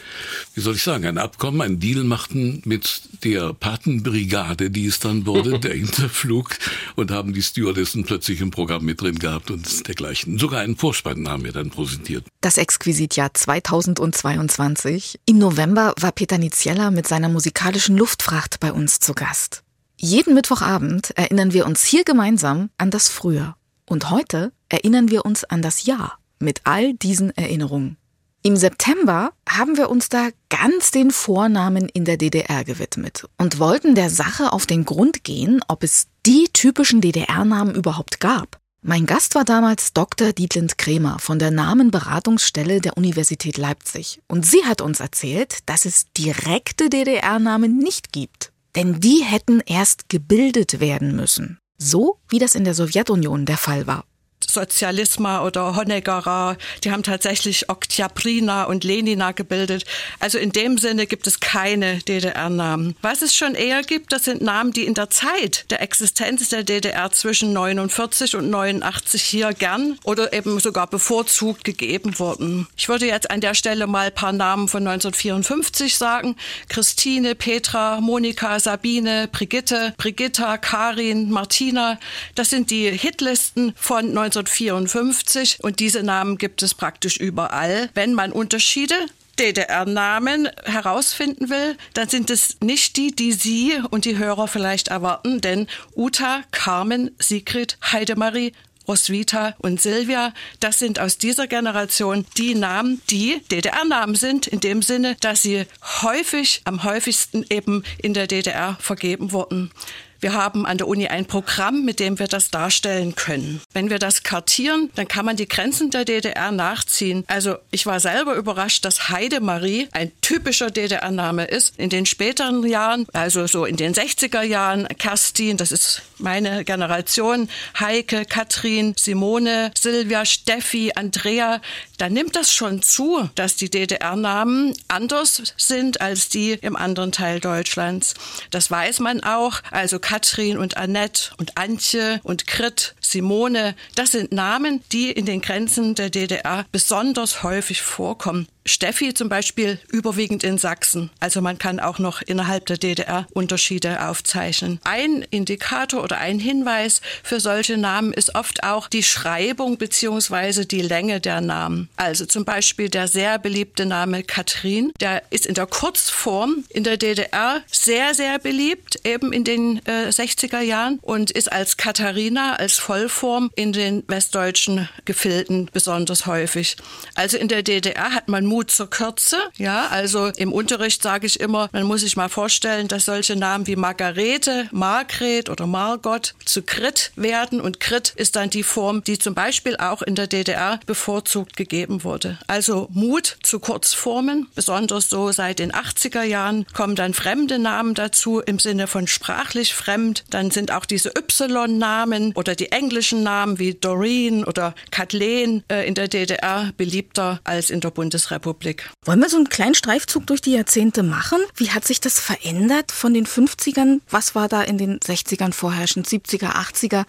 wie 0.56 0.62
soll 0.62 0.74
ich 0.74 0.82
sagen, 0.82 1.06
ein 1.06 1.20
Abkommen, 1.20 1.62
ein 1.62 1.80
Deal 1.80 2.04
machten 2.04 2.64
mit 2.66 3.02
der 3.24 3.54
Patenbrigade, 3.54 4.72
die 4.72 4.88
es 4.88 5.00
dann 5.00 5.28
wurde, 5.28 5.60
der 5.60 5.76
Interflug 5.76 6.58
und 6.96 7.12
haben 7.12 7.32
die 7.34 7.44
Stewardessen 7.44 8.06
plötzlich 8.06 8.42
im 8.42 8.50
Programm 8.50 8.86
mit 8.86 9.02
drin 9.02 9.20
gehabt 9.20 9.52
und 9.52 9.88
dergleichen. 9.88 10.40
Sogar 10.40 10.62
einen 10.62 10.78
Vorspann 10.78 11.30
haben 11.30 11.44
wir 11.44 11.52
dann 11.52 11.70
präsentiert. 11.70 12.26
Das 12.42 12.58
Exquisitjahr 12.58 13.36
2022. 13.36 15.20
Im 15.28 15.38
November 15.38 15.94
war 16.00 16.12
Peter 16.12 16.40
Niziella 16.40 16.90
mit 16.90 17.08
seiner 17.08 17.30
musikalischen 17.30 17.98
Luftfracht 17.98 18.60
bei 18.60 18.74
uns 18.74 19.00
zu 19.00 19.14
Gast. 19.14 19.62
Jeden 20.00 20.36
Mittwochabend 20.36 21.10
erinnern 21.18 21.54
wir 21.54 21.66
uns 21.66 21.84
hier 21.84 22.04
gemeinsam 22.04 22.70
an 22.78 22.92
das 22.92 23.10
Früher. 23.10 23.56
Und 23.90 24.12
heute 24.12 24.54
erinnern 24.70 25.10
wir 25.10 25.26
uns 25.26 25.44
an 25.44 25.64
das 25.64 25.86
Jahr 25.86 26.20
mit 26.38 26.62
all 26.66 26.94
diesen 26.94 27.36
Erinnerungen. 27.36 27.98
Im 28.44 28.56
September 28.56 29.32
haben 29.50 29.76
wir 29.76 29.90
uns 29.90 30.10
da 30.10 30.30
ganz 30.50 30.92
den 30.92 31.10
Vornamen 31.10 31.90
in 31.90 32.06
der 32.06 32.18
DDR 32.18 32.64
gewidmet 32.64 33.28
und 33.40 33.58
wollten 33.58 33.96
der 33.96 34.12
Sache 34.12 34.54
auf 34.54 34.68
den 34.68 34.86
Grund 34.86 35.24
gehen, 35.24 35.62
ob 35.68 35.84
es 35.84 36.06
die 36.28 36.46
typischen 36.54 37.02
DDR-Namen 37.02 37.74
überhaupt 37.74 38.20
gab. 38.20 38.60
Mein 38.84 39.08
Gast 39.08 39.34
war 39.34 39.46
damals 39.46 39.94
Dr. 39.94 40.32
Dietlind 40.32 40.78
Kremer 40.78 41.18
von 41.18 41.40
der 41.40 41.50
Namenberatungsstelle 41.50 42.82
der 42.82 42.98
Universität 42.98 43.58
Leipzig. 43.58 44.22
Und 44.28 44.46
sie 44.46 44.64
hat 44.64 44.82
uns 44.82 45.00
erzählt, 45.00 45.58
dass 45.66 45.86
es 45.86 46.06
direkte 46.16 46.90
DDR-Namen 46.92 47.80
nicht 47.80 48.14
gibt. 48.14 48.52
Denn 48.78 49.00
die 49.00 49.24
hätten 49.24 49.60
erst 49.66 50.08
gebildet 50.08 50.80
werden 50.80 51.16
müssen. 51.16 51.58
So 51.80 52.20
wie 52.30 52.38
das 52.38 52.54
in 52.54 52.64
der 52.64 52.76
Sowjetunion 52.76 53.48
der 53.48 53.58
Fall 53.58 53.88
war. 53.88 54.06
Sozialisma 54.46 55.44
oder 55.44 55.76
Honeckera, 55.76 56.58
die 56.84 56.92
haben 56.92 57.04
tatsächlich 57.04 57.70
Oktyabrina 57.70 58.64
und 58.66 58.84
Lenina 58.84 59.32
gebildet. 59.32 59.86
Also 60.20 60.38
in 60.38 60.52
dem 60.52 60.78
Sinne 60.78 61.08
gibt 61.08 61.28
es 61.28 61.40
keine 61.40 62.00
DDR-Namen. 62.00 62.96
Was 63.02 63.22
es 63.22 63.36
schon 63.36 63.56
eher 63.56 63.82
gibt, 63.82 64.14
das 64.14 64.26
sind 64.26 64.42
Namen, 64.42 64.72
die 64.72 64.86
in 64.86 64.94
der 64.94 65.10
Zeit 65.10 65.66
der 65.70 65.82
Existenz 65.82 66.50
der 66.50 66.64
DDR 66.64 67.12
zwischen 67.12 67.52
49 67.54 68.36
und 68.36 68.50
89 68.50 69.22
hier 69.22 69.54
gern 69.54 69.98
oder 70.04 70.34
eben 70.34 70.60
sogar 70.60 70.88
bevorzugt 70.88 71.64
gegeben 71.64 72.20
wurden. 72.20 72.68
Ich 72.78 72.90
würde 72.90 73.08
jetzt 73.08 73.30
an 73.32 73.42
der 73.42 73.54
Stelle 73.54 73.88
mal 73.88 74.08
ein 74.08 74.14
paar 74.14 74.34
Namen 74.34 74.68
von 74.68 74.88
1954 74.88 75.98
sagen. 75.98 76.36
Christine, 76.70 77.36
Petra, 77.36 78.00
Monika, 78.02 78.60
Sabine, 78.60 79.28
Brigitte, 79.32 79.94
Brigitta, 79.98 80.58
Karin, 80.58 81.30
Martina. 81.32 82.00
Das 82.36 82.50
sind 82.50 82.72
die 82.72 82.90
Hitlisten 82.92 83.74
von 83.76 84.14
1954 84.28 85.60
und 85.62 85.80
diese 85.80 86.04
Namen 86.04 86.38
gibt 86.38 86.62
es 86.64 86.74
praktisch 86.74 87.18
überall. 87.18 87.90
Wenn 87.94 88.14
man 88.14 88.32
Unterschiede 88.32 88.96
DDR-Namen 89.40 90.50
herausfinden 90.66 91.50
will, 91.50 91.78
dann 91.94 92.10
sind 92.10 92.30
es 92.30 92.58
nicht 92.62 92.98
die, 92.98 93.16
die 93.16 93.32
Sie 93.32 93.80
und 93.90 94.06
die 94.06 94.18
Hörer 94.18 94.48
vielleicht 94.48 94.88
erwarten, 94.88 95.42
denn 95.42 95.68
Uta, 95.96 96.42
Carmen, 96.52 97.12
Sigrid, 97.20 97.78
Heidemarie, 97.84 98.54
Roswitha 98.88 99.54
und 99.60 99.82
Silvia, 99.82 100.34
das 100.60 100.80
sind 100.80 101.00
aus 101.00 101.18
dieser 101.18 101.48
Generation 101.48 102.26
die 102.38 102.56
Namen, 102.56 103.02
die 103.10 103.42
DDR-Namen 103.52 104.16
sind, 104.16 104.48
in 104.48 104.60
dem 104.62 104.82
Sinne, 104.82 105.18
dass 105.20 105.42
sie 105.42 105.66
häufig, 106.02 106.62
am 106.64 106.84
häufigsten 106.84 107.46
eben 107.50 107.84
in 107.98 108.14
der 108.14 108.28
DDR 108.28 108.78
vergeben 108.80 109.32
wurden. 109.34 109.72
Wir 110.20 110.34
haben 110.34 110.66
an 110.66 110.78
der 110.78 110.88
Uni 110.88 111.08
ein 111.08 111.26
Programm, 111.26 111.86
mit 111.86 112.00
dem 112.00 112.20
wir 112.20 112.28
das 112.28 112.50
darstellen 112.50 113.16
können. 113.16 113.62
Wenn 113.74 113.90
wir 113.90 114.00
das 114.00 114.24
kartieren, 114.24 114.90
dann 114.96 115.08
kann 115.08 115.26
man 115.26 115.36
die 115.36 115.48
Grenzen 115.48 115.92
der 115.92 116.06
DDR 116.06 116.52
nachziehen. 116.52 117.24
Also 117.28 117.56
ich 117.72 117.86
war 117.86 118.00
selber 118.00 118.36
überrascht, 118.36 118.86
dass 118.86 119.10
Heidemarie 119.10 119.88
ein 119.92 120.12
typischer 120.22 120.72
DDR-Name 120.72 121.46
ist. 121.46 121.78
In 121.78 121.90
den 121.90 122.06
späteren 122.06 122.66
Jahren, 122.66 123.06
also 123.14 123.48
so 123.48 123.66
in 123.66 123.78
den 123.78 123.94
60er 123.94 124.42
Jahren, 124.42 124.88
Kerstin, 124.98 125.58
das 125.58 125.72
ist 125.72 126.02
meine 126.18 126.66
Generation, 126.66 127.50
Heike, 127.80 128.26
Katrin, 128.26 128.96
Simone, 128.98 129.72
Silvia, 129.78 130.26
Steffi, 130.26 130.92
Andrea, 130.96 131.62
da 131.98 132.10
nimmt 132.10 132.36
das 132.36 132.54
schon 132.54 132.82
zu, 132.82 133.30
dass 133.36 133.56
die 133.56 133.70
DDR-Namen 133.70 134.74
anders 134.88 135.54
sind 135.58 136.02
als 136.02 136.30
die 136.30 136.54
im 136.54 136.76
anderen 136.76 137.12
Teil 137.12 137.40
Deutschlands. 137.40 138.14
Das 138.52 138.70
weiß 138.70 139.00
man 139.00 139.24
auch. 139.24 139.62
Also 139.72 140.00
Katrin 140.00 140.17
und 140.58 140.78
Annette 140.78 141.32
und 141.38 141.58
Antje 141.58 142.20
und 142.24 142.48
Krit, 142.48 142.96
Simone, 143.00 143.76
das 143.96 144.12
sind 144.12 144.32
Namen, 144.32 144.84
die 144.92 145.12
in 145.12 145.26
den 145.26 145.42
Grenzen 145.42 145.96
der 145.96 146.10
DDR 146.10 146.66
besonders 146.72 147.44
häufig 147.44 147.82
vorkommen. 147.82 148.48
Steffi 148.68 149.14
zum 149.14 149.30
Beispiel 149.30 149.80
überwiegend 149.90 150.44
in 150.44 150.58
Sachsen. 150.58 151.10
Also 151.20 151.42
man 151.42 151.58
kann 151.58 151.80
auch 151.80 152.00
noch 152.00 152.22
innerhalb 152.22 152.66
der 152.66 152.78
DDR 152.78 153.28
Unterschiede 153.34 154.08
aufzeichnen. 154.08 154.80
Ein 154.84 155.26
Indikator 155.30 156.04
oder 156.04 156.18
ein 156.18 156.40
Hinweis 156.40 157.02
für 157.24 157.40
solche 157.40 157.78
Namen 157.78 158.14
ist 158.14 158.36
oft 158.36 158.64
auch 158.64 158.88
die 158.88 159.04
Schreibung 159.04 159.78
bzw. 159.78 160.66
die 160.66 160.82
Länge 160.82 161.20
der 161.20 161.42
Namen. 161.42 161.90
Also 161.96 162.26
zum 162.26 162.46
Beispiel 162.46 162.90
der 162.90 163.08
sehr 163.08 163.40
beliebte 163.40 163.86
Name 163.86 164.24
Katrin, 164.24 164.92
der 165.00 165.24
ist 165.30 165.46
in 165.46 165.56
der 165.56 165.68
Kurzform 165.68 166.64
in 166.70 166.84
der 166.84 166.98
DDR 166.98 167.62
sehr, 167.72 168.14
sehr 168.14 168.40
beliebt, 168.40 169.00
eben 169.04 169.34
in 169.34 169.44
den 169.44 169.86
äh, 169.86 170.10
60er 170.10 170.62
Jahren 170.62 171.00
und 171.02 171.32
ist 171.32 171.52
als 171.52 171.78
Katharina, 171.78 172.56
als 172.56 172.78
Vollform 172.78 173.52
in 173.56 173.74
den 173.74 174.04
westdeutschen 174.08 174.90
Gefilden 175.06 175.70
besonders 175.72 176.26
häufig. 176.26 176.78
Also 177.16 177.38
in 177.38 177.48
der 177.48 177.64
DDR 177.64 178.14
hat 178.14 178.28
man 178.28 178.46
Mut 178.58 178.72
zur 178.72 178.90
Kürze. 178.90 179.38
Ja, 179.58 179.86
also 179.90 180.32
im 180.36 180.52
Unterricht 180.52 181.04
sage 181.04 181.28
ich 181.28 181.40
immer, 181.40 181.70
man 181.74 181.84
muss 181.84 182.02
sich 182.02 182.18
mal 182.18 182.28
vorstellen, 182.28 182.88
dass 182.88 183.06
solche 183.06 183.36
Namen 183.36 183.68
wie 183.68 183.76
Margarete, 183.76 184.68
Margret 184.72 185.52
oder 185.52 185.68
Margot 185.68 186.34
zu 186.44 186.64
Krit 186.64 187.12
werden. 187.16 187.62
Und 187.62 187.80
Krit 187.80 188.14
ist 188.16 188.36
dann 188.36 188.50
die 188.50 188.64
Form, 188.64 189.04
die 189.04 189.20
zum 189.20 189.36
Beispiel 189.36 189.78
auch 189.78 190.02
in 190.02 190.16
der 190.16 190.26
DDR 190.26 190.80
bevorzugt 190.88 191.56
gegeben 191.56 192.04
wurde. 192.04 192.40
Also 192.48 192.88
Mut 192.92 193.38
zu 193.44 193.60
Kurzformen, 193.60 194.48
besonders 194.56 195.08
so 195.08 195.32
seit 195.32 195.60
den 195.60 195.72
80er 195.72 196.24
Jahren 196.24 196.66
kommen 196.74 196.96
dann 196.96 197.14
fremde 197.14 197.60
Namen 197.60 197.94
dazu 197.94 198.40
im 198.40 198.58
Sinne 198.58 198.88
von 198.88 199.06
sprachlich 199.06 199.76
fremd. 199.76 200.24
Dann 200.32 200.50
sind 200.50 200.72
auch 200.72 200.86
diese 200.86 201.10
Y-Namen 201.10 202.34
oder 202.34 202.56
die 202.56 202.72
englischen 202.72 203.22
Namen 203.22 203.60
wie 203.60 203.76
Doreen 203.76 204.46
oder 204.46 204.74
Kathleen 204.90 205.64
äh, 205.72 205.88
in 205.88 205.94
der 205.94 206.08
DDR 206.08 206.72
beliebter 206.76 207.40
als 207.44 207.70
in 207.70 207.82
der 207.82 207.92
Bundesrepublik. 207.92 208.47
Bundesrepublik. 208.48 208.90
Wollen 209.06 209.20
wir 209.20 209.30
so 209.30 209.38
einen 209.38 209.50
kleinen 209.50 209.76
Streifzug 209.76 210.28
durch 210.28 210.42
die 210.42 210.52
Jahrzehnte 210.52 211.04
machen? 211.04 211.40
Wie 211.56 211.72
hat 211.72 211.86
sich 211.86 212.00
das 212.00 212.20
verändert 212.20 212.92
von 212.92 213.14
den 213.14 213.26
50ern? 213.26 214.00
Was 214.10 214.36
war 214.36 214.48
da 214.48 214.62
in 214.62 214.78
den 214.78 215.00
60ern 215.00 215.54
vorherrschend, 215.54 216.08
70er, 216.08 216.56
80er? 216.56 217.06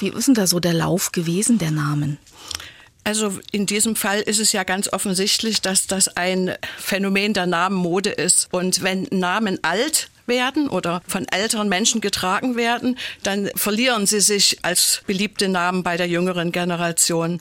Wie 0.00 0.08
ist 0.08 0.26
denn 0.26 0.34
da 0.34 0.46
so 0.46 0.60
der 0.60 0.74
Lauf 0.74 1.12
gewesen 1.12 1.58
der 1.58 1.70
Namen? 1.70 2.18
Also 3.04 3.38
in 3.50 3.66
diesem 3.66 3.96
Fall 3.96 4.20
ist 4.20 4.38
es 4.38 4.52
ja 4.52 4.62
ganz 4.62 4.92
offensichtlich, 4.92 5.60
dass 5.60 5.88
das 5.88 6.16
ein 6.16 6.54
Phänomen 6.78 7.34
der 7.34 7.46
Namenmode 7.46 8.10
ist. 8.10 8.48
Und 8.52 8.82
wenn 8.82 9.08
Namen 9.10 9.58
alt 9.62 10.08
werden 10.26 10.68
oder 10.68 11.02
von 11.06 11.26
älteren 11.28 11.68
Menschen 11.68 12.00
getragen 12.00 12.56
werden, 12.56 12.98
dann 13.22 13.50
verlieren 13.54 14.06
sie 14.06 14.20
sich 14.20 14.58
als 14.62 15.02
beliebte 15.06 15.48
Namen 15.48 15.82
bei 15.82 15.96
der 15.96 16.08
jüngeren 16.08 16.52
Generation. 16.52 17.40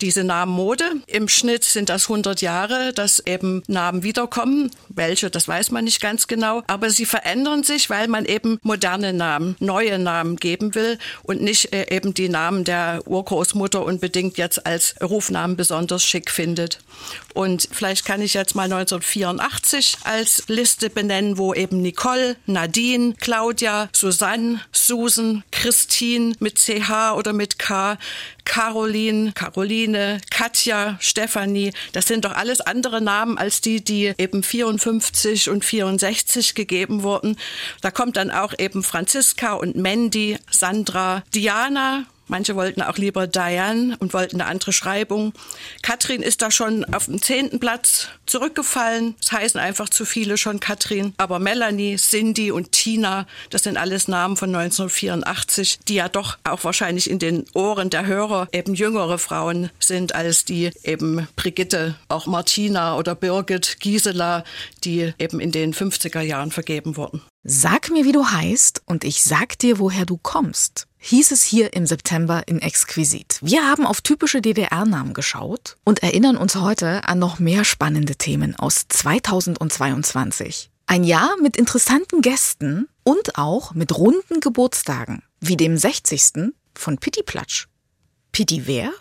Diese 0.00 0.24
Namenmode, 0.24 0.84
im 1.06 1.28
Schnitt 1.28 1.64
sind 1.64 1.88
das 1.88 2.04
100 2.04 2.40
Jahre, 2.42 2.92
dass 2.92 3.20
eben 3.26 3.62
Namen 3.66 4.02
wiederkommen. 4.02 4.70
Welche, 4.94 5.30
das 5.30 5.48
weiß 5.48 5.70
man 5.70 5.84
nicht 5.84 6.00
ganz 6.00 6.26
genau. 6.26 6.62
Aber 6.66 6.90
sie 6.90 7.06
verändern 7.06 7.62
sich, 7.62 7.90
weil 7.90 8.08
man 8.08 8.24
eben 8.24 8.58
moderne 8.62 9.12
Namen, 9.12 9.56
neue 9.58 9.98
Namen 9.98 10.36
geben 10.36 10.74
will 10.74 10.98
und 11.22 11.40
nicht 11.40 11.72
äh, 11.72 11.94
eben 11.94 12.14
die 12.14 12.28
Namen 12.28 12.64
der 12.64 13.02
Urgroßmutter 13.06 13.84
unbedingt 13.84 14.38
jetzt 14.38 14.66
als 14.66 14.94
Rufnamen 15.02 15.56
besonders 15.56 16.04
schick 16.04 16.30
findet. 16.30 16.78
Und 17.34 17.68
vielleicht 17.72 18.04
kann 18.04 18.20
ich 18.20 18.34
jetzt 18.34 18.54
mal 18.54 18.64
1984 18.64 19.98
als 20.04 20.44
Liste 20.48 20.90
benennen, 20.90 21.38
wo 21.38 21.54
eben 21.54 21.80
Nicole, 21.80 22.36
Nadine, 22.46 23.14
Claudia, 23.18 23.88
Susanne, 23.92 24.60
Susan, 24.72 25.44
Christine 25.50 26.34
mit 26.40 26.58
CH 26.58 27.14
oder 27.16 27.32
mit 27.32 27.58
K, 27.58 27.96
Caroline, 28.44 29.32
Caroline, 29.32 30.20
Katja, 30.30 30.98
Stefanie, 31.00 31.72
das 31.92 32.06
sind 32.06 32.24
doch 32.24 32.32
alles 32.32 32.60
andere 32.60 33.00
Namen 33.00 33.38
als 33.38 33.60
die, 33.60 33.82
die 33.82 34.12
eben 34.18 34.42
54 34.42 34.81
und 35.48 35.64
64 35.64 36.54
gegeben 36.54 37.02
wurden. 37.02 37.36
Da 37.80 37.90
kommt 37.90 38.16
dann 38.16 38.30
auch 38.30 38.52
eben 38.58 38.82
Franziska 38.82 39.54
und 39.54 39.76
Mandy, 39.76 40.38
Sandra, 40.50 41.22
Diana, 41.34 42.06
Manche 42.32 42.56
wollten 42.56 42.80
auch 42.80 42.96
lieber 42.96 43.26
Diane 43.26 43.94
und 43.98 44.14
wollten 44.14 44.40
eine 44.40 44.48
andere 44.48 44.72
Schreibung. 44.72 45.34
Katrin 45.82 46.22
ist 46.22 46.40
da 46.40 46.50
schon 46.50 46.82
auf 46.86 47.04
dem 47.04 47.20
zehnten 47.20 47.60
Platz 47.60 48.08
zurückgefallen. 48.24 49.16
Es 49.20 49.32
heißen 49.32 49.60
einfach 49.60 49.90
zu 49.90 50.06
viele 50.06 50.38
schon 50.38 50.58
Katrin. 50.58 51.12
Aber 51.18 51.38
Melanie, 51.38 51.96
Cindy 51.96 52.50
und 52.50 52.72
Tina, 52.72 53.26
das 53.50 53.64
sind 53.64 53.76
alles 53.76 54.08
Namen 54.08 54.38
von 54.38 54.48
1984, 54.48 55.80
die 55.86 55.96
ja 55.96 56.08
doch 56.08 56.38
auch 56.44 56.64
wahrscheinlich 56.64 57.10
in 57.10 57.18
den 57.18 57.44
Ohren 57.52 57.90
der 57.90 58.06
Hörer 58.06 58.48
eben 58.52 58.72
jüngere 58.72 59.18
Frauen 59.18 59.68
sind 59.78 60.14
als 60.14 60.46
die 60.46 60.70
eben 60.84 61.28
Brigitte, 61.36 61.96
auch 62.08 62.24
Martina 62.24 62.96
oder 62.96 63.14
Birgit, 63.14 63.76
Gisela, 63.78 64.42
die 64.84 65.12
eben 65.18 65.38
in 65.38 65.52
den 65.52 65.74
50er 65.74 66.22
Jahren 66.22 66.50
vergeben 66.50 66.96
wurden. 66.96 67.20
Sag 67.44 67.90
mir, 67.90 68.04
wie 68.04 68.12
du 68.12 68.24
heißt 68.24 68.82
und 68.86 69.02
ich 69.02 69.22
sag 69.22 69.58
dir, 69.58 69.80
woher 69.80 70.06
du 70.06 70.16
kommst, 70.16 70.86
hieß 71.02 71.32
es 71.32 71.42
hier 71.42 71.72
im 71.74 71.84
September 71.84 72.44
in 72.46 72.60
Exquisit. 72.60 73.38
Wir 73.42 73.66
haben 73.66 73.86
auf 73.86 74.00
typische 74.00 74.40
DDR-Namen 74.40 75.14
geschaut 75.14 75.76
und 75.84 76.02
erinnern 76.02 76.36
uns 76.36 76.54
heute 76.54 77.06
an 77.08 77.18
noch 77.18 77.40
mehr 77.40 77.64
spannende 77.64 78.14
Themen 78.14 78.54
aus 78.56 78.86
2022. 78.88 80.70
Ein 80.86 81.04
Jahr 81.04 81.36
mit 81.42 81.56
interessanten 81.56 82.22
Gästen 82.22 82.88
und 83.02 83.36
auch 83.36 83.74
mit 83.74 83.98
runden 83.98 84.40
Geburtstagen, 84.40 85.22
wie 85.40 85.56
dem 85.56 85.76
60. 85.76 86.52
von 86.74 86.98
Pitti 86.98 87.24
Platsch. 87.24 87.66
Pitti 88.30 88.66
wer? 88.66 88.92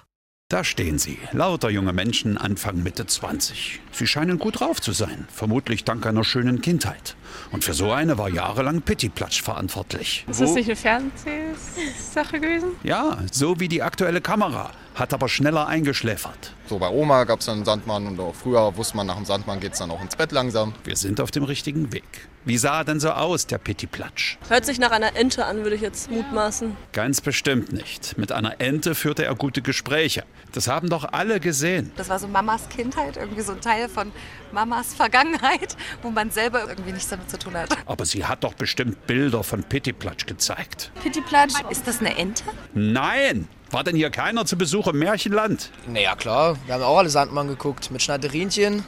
Da 0.52 0.66
stehen 0.66 1.00
sie, 1.00 1.18
lauter 1.32 1.70
junge 1.70 1.94
Menschen, 1.94 2.38
Anfang 2.38 2.84
Mitte 2.84 3.06
20. 3.06 3.80
Sie 3.94 4.06
scheinen 4.06 4.38
gut 4.38 4.60
drauf 4.60 4.82
zu 4.82 4.92
sein, 4.92 5.26
vermutlich 5.32 5.86
dank 5.86 6.06
einer 6.06 6.26
schönen 6.26 6.60
Kindheit. 6.60 7.16
Und 7.54 7.64
für 7.64 7.74
so 7.74 7.94
eine 7.94 8.18
war 8.18 8.28
jahrelang 8.28 8.82
Pittiplatsch 8.82 9.42
verantwortlich. 9.42 10.26
Ist 10.30 10.42
das 10.42 10.54
nicht 10.54 10.66
eine 10.66 10.76
Fernsehsache 10.76 12.42
gewesen? 12.42 12.72
Ja, 12.84 13.20
so 13.32 13.62
wie 13.62 13.70
die 13.70 13.82
aktuelle 13.82 14.20
Kamera, 14.20 14.72
hat 14.94 15.14
aber 15.14 15.30
schneller 15.30 15.68
eingeschläfert. 15.68 16.54
So 16.68 16.80
bei 16.80 16.90
Oma 16.90 17.24
gab 17.24 17.40
es 17.40 17.48
einen 17.48 17.64
Sandmann 17.64 18.06
und 18.06 18.20
auch 18.20 18.36
früher 18.36 18.76
wusste 18.76 18.98
man, 18.98 19.08
nach 19.08 19.16
dem 19.16 19.24
Sandmann 19.24 19.62
geht 19.62 19.72
es 19.72 19.80
dann 19.80 19.90
auch 19.90 20.02
ins 20.02 20.18
Bett 20.18 20.34
langsam. 20.34 20.74
Wir 20.84 20.98
sind 20.98 21.22
auf 21.22 21.32
dem 21.32 21.44
richtigen 21.44 21.94
Weg. 21.94 22.28
Wie 22.44 22.58
sah 22.58 22.80
er 22.80 22.86
denn 22.86 23.00
so 23.00 23.12
aus, 23.12 23.46
der 23.46 23.60
Pittiplatsch? 23.60 24.38
Hört 24.50 24.66
sich 24.66 24.80
nach 24.80 24.90
einer 24.90 25.16
Ente 25.16 25.46
an, 25.46 25.58
würde 25.58 25.76
ich 25.76 25.82
jetzt 25.82 26.10
mutmaßen. 26.10 26.76
Ganz 26.92 27.22
bestimmt 27.22 27.72
nicht. 27.72 28.18
Mit 28.18 28.32
einer 28.32 28.60
Ente 28.60 28.96
führte 28.96 29.24
er 29.26 29.36
gute 29.36 29.62
Gespräche. 29.62 30.24
Das 30.52 30.68
haben 30.68 30.90
doch 30.90 31.14
alle 31.14 31.40
gesehen. 31.40 31.92
Das 31.98 32.10
war 32.10 32.18
so 32.18 32.28
Mamas 32.28 32.68
Kindheit, 32.70 33.18
irgendwie 33.18 33.42
so 33.42 33.52
ein 33.52 33.62
Teil 33.62 33.88
von 33.90 34.12
Mamas 34.52 34.96
Vergangenheit, 34.96 35.78
wo 36.02 36.10
man 36.10 36.32
selber 36.32 36.68
irgendwie 36.68 36.94
nichts 36.94 37.10
damit 37.10 37.30
zu 37.30 37.38
tun 37.38 37.54
hat. 37.54 37.78
Aber 37.86 38.06
sie 38.06 38.26
hat 38.26 38.44
doch 38.44 38.56
bestimmt 38.56 39.06
Bilder 39.06 39.44
von 39.44 39.64
Pittiplatsch 39.64 40.26
gezeigt. 40.26 40.92
Pittiplatsch, 41.04 41.54
ist 41.70 41.86
das 41.86 42.00
eine 42.00 42.18
Ente? 42.18 42.44
Nein! 42.74 43.48
War 43.70 43.86
denn 43.86 43.96
hier 43.96 44.10
keiner 44.10 44.46
zu 44.46 44.58
Besuch 44.58 44.88
im 44.88 45.00
Märchenland? 45.00 45.72
Naja, 45.88 46.16
klar. 46.16 46.58
Wir 46.66 46.74
haben 46.74 46.84
auch 46.84 46.98
alle 46.98 47.10
Sandmann 47.10 47.48
geguckt. 47.48 47.90
Mit 47.90 48.02
Schnatterinchen, 48.02 48.84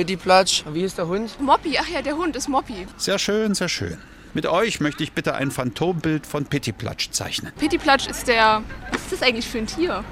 Pittiplatsch. 0.00 0.64
Wie 0.72 0.80
ist 0.80 0.96
der 0.96 1.08
Hund? 1.08 1.38
Moppy, 1.42 1.76
ach 1.78 1.86
ja, 1.86 2.00
der 2.00 2.16
Hund 2.16 2.34
ist 2.34 2.48
Moppy. 2.48 2.86
Sehr 2.96 3.18
schön, 3.18 3.54
sehr 3.54 3.68
schön. 3.68 3.98
Mit 4.32 4.46
euch 4.46 4.80
möchte 4.80 5.02
ich 5.02 5.12
bitte 5.12 5.34
ein 5.34 5.50
Phantombild 5.50 6.26
von 6.26 6.46
Pittiplatsch 6.46 7.10
zeichnen. 7.10 7.52
Pittiplatsch 7.58 8.06
ist 8.06 8.26
der. 8.26 8.62
Was 8.92 9.02
ist 9.02 9.12
das 9.12 9.22
eigentlich 9.22 9.46
für 9.46 9.58
ein 9.58 9.66
Tier? 9.66 10.02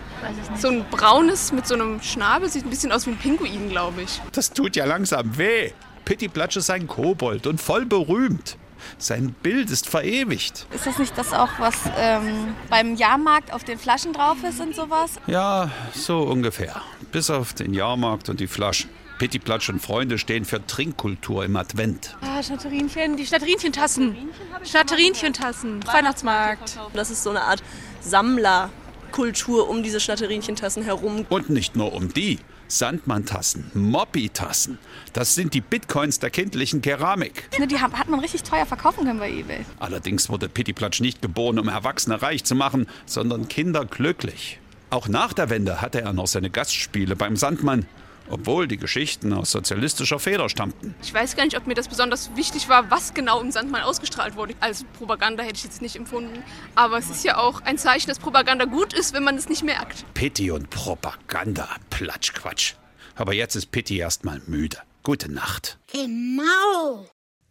So 0.59 0.68
ein 0.68 0.85
braunes 0.90 1.52
mit 1.52 1.66
so 1.66 1.73
einem 1.73 2.02
Schnabel, 2.02 2.50
sieht 2.50 2.66
ein 2.66 2.71
bisschen 2.71 2.92
aus 2.92 3.07
wie 3.07 3.12
ein 3.12 3.16
Pinguin, 3.16 3.71
glaube 3.71 4.02
ich. 4.02 4.21
Das 4.33 4.52
tut 4.52 4.76
ja 4.76 4.85
langsam 4.85 5.38
weh. 5.38 5.73
Pittiplatsch 6.04 6.59
ist 6.59 6.68
ein 6.68 6.87
Kobold 6.87 7.47
und 7.47 7.59
voll 7.59 7.87
berühmt. 7.87 8.59
Sein 8.99 9.35
Bild 9.42 9.71
ist 9.71 9.88
verewigt. 9.88 10.66
Ist 10.71 10.87
das 10.87 10.99
nicht 10.99 11.16
das 11.16 11.33
auch, 11.33 11.59
was 11.59 11.76
ähm, 11.97 12.54
beim 12.68 12.95
Jahrmarkt 12.95 13.54
auf 13.54 13.64
den 13.64 13.78
Flaschen 13.78 14.12
drauf 14.12 14.37
ist 14.47 14.61
und 14.61 14.75
sowas? 14.75 15.12
Ja, 15.26 15.71
so 15.95 16.21
ungefähr. 16.21 16.83
Bis 17.11 17.30
auf 17.30 17.54
den 17.54 17.73
Jahrmarkt 17.73 18.28
und 18.28 18.38
die 18.40 18.49
Flaschen. 18.49 18.90
Pittiplatsch 19.18 19.68
und 19.68 19.80
Freunde 19.80 20.16
stehen 20.16 20.44
für 20.44 20.64
Trinkkultur 20.64 21.44
im 21.44 21.56
Advent. 21.56 22.16
Ah, 22.20 22.42
Schnatterinchen, 22.42 23.16
die 23.16 23.26
Schnatterinchentassen. 23.26 24.16
Schnatterinchentassen, 24.64 25.84
Weihnachtsmarkt. 25.87 26.78
Das 26.94 27.10
ist 27.10 27.25
so 27.25 27.30
eine 27.30 27.42
Art 27.42 27.62
Sammlerkultur 28.00 29.68
um 29.68 29.82
diese 29.82 29.98
Schnatterinchentassen 30.00 30.84
herum. 30.84 31.26
Und 31.28 31.50
nicht 31.50 31.76
nur 31.76 31.92
um 31.92 32.12
die. 32.14 32.38
Sandmann-Tassen, 32.70 33.70
Moppi-Tassen. 33.72 34.78
Das 35.14 35.34
sind 35.34 35.54
die 35.54 35.62
Bitcoins 35.62 36.18
der 36.18 36.28
kindlichen 36.28 36.82
Keramik. 36.82 37.48
Ne, 37.58 37.66
Die 37.66 37.78
hat 37.80 38.08
man 38.08 38.20
richtig 38.20 38.42
teuer 38.42 38.66
verkaufen 38.66 39.06
können 39.06 39.18
bei 39.18 39.30
eBay. 39.30 39.64
Allerdings 39.78 40.28
wurde 40.28 40.50
Pittiplatsch 40.50 41.00
nicht 41.00 41.22
geboren, 41.22 41.58
um 41.58 41.68
Erwachsene 41.68 42.20
reich 42.20 42.44
zu 42.44 42.54
machen, 42.54 42.87
sondern 43.06 43.48
Kinder 43.48 43.87
glücklich. 43.87 44.60
Auch 44.90 45.08
nach 45.08 45.32
der 45.32 45.48
Wende 45.50 45.80
hatte 45.80 46.02
er 46.02 46.12
noch 46.12 46.26
seine 46.26 46.50
Gastspiele 46.50 47.16
beim 47.16 47.37
Sandmann, 47.37 47.87
obwohl 48.30 48.68
die 48.68 48.76
Geschichten 48.76 49.32
aus 49.32 49.50
sozialistischer 49.50 50.18
Feder 50.18 50.49
stammten. 50.49 50.94
Ich 51.02 51.12
weiß 51.12 51.37
gar 51.37 51.44
nicht, 51.44 51.56
ob 51.56 51.66
mir 51.66 51.75
das 51.75 51.88
besonders 51.88 52.30
wichtig 52.37 52.68
war, 52.68 52.90
was 52.90 53.14
genau 53.14 53.40
im 53.40 53.50
Sandmann 53.50 53.82
ausgestrahlt 53.82 54.37
wurde. 54.37 54.54
Als 54.61 54.85
Propaganda 54.97 55.42
hätte 55.42 55.56
ich 55.56 55.64
jetzt 55.64 55.82
nicht 55.82 55.97
empfunden. 55.97 56.42
Aber 56.75 56.99
es 56.99 57.11
ist 57.11 57.25
ja 57.25 57.38
auch 57.38 57.61
ein 57.62 57.78
Zeichen, 57.78 58.08
dass 58.08 58.18
Propaganda 58.18 58.64
gut 58.64 58.92
ist, 58.92 59.14
wenn 59.14 59.25
man 59.25 59.37
es 59.37 59.49
nicht 59.49 59.62
merkt. 59.62 60.04
Pitti 60.14 60.50
und 60.50 60.70
Propaganda, 60.70 61.68
Platschquatsch. 61.90 62.75
Aber 63.16 63.35
jetzt 63.35 63.56
ist 63.56 63.70
Pitti 63.70 63.99
erstmal 63.99 64.40
müde. 64.47 64.78
Gute 65.02 65.30
Nacht. 65.32 65.78
Genau. 65.92 67.06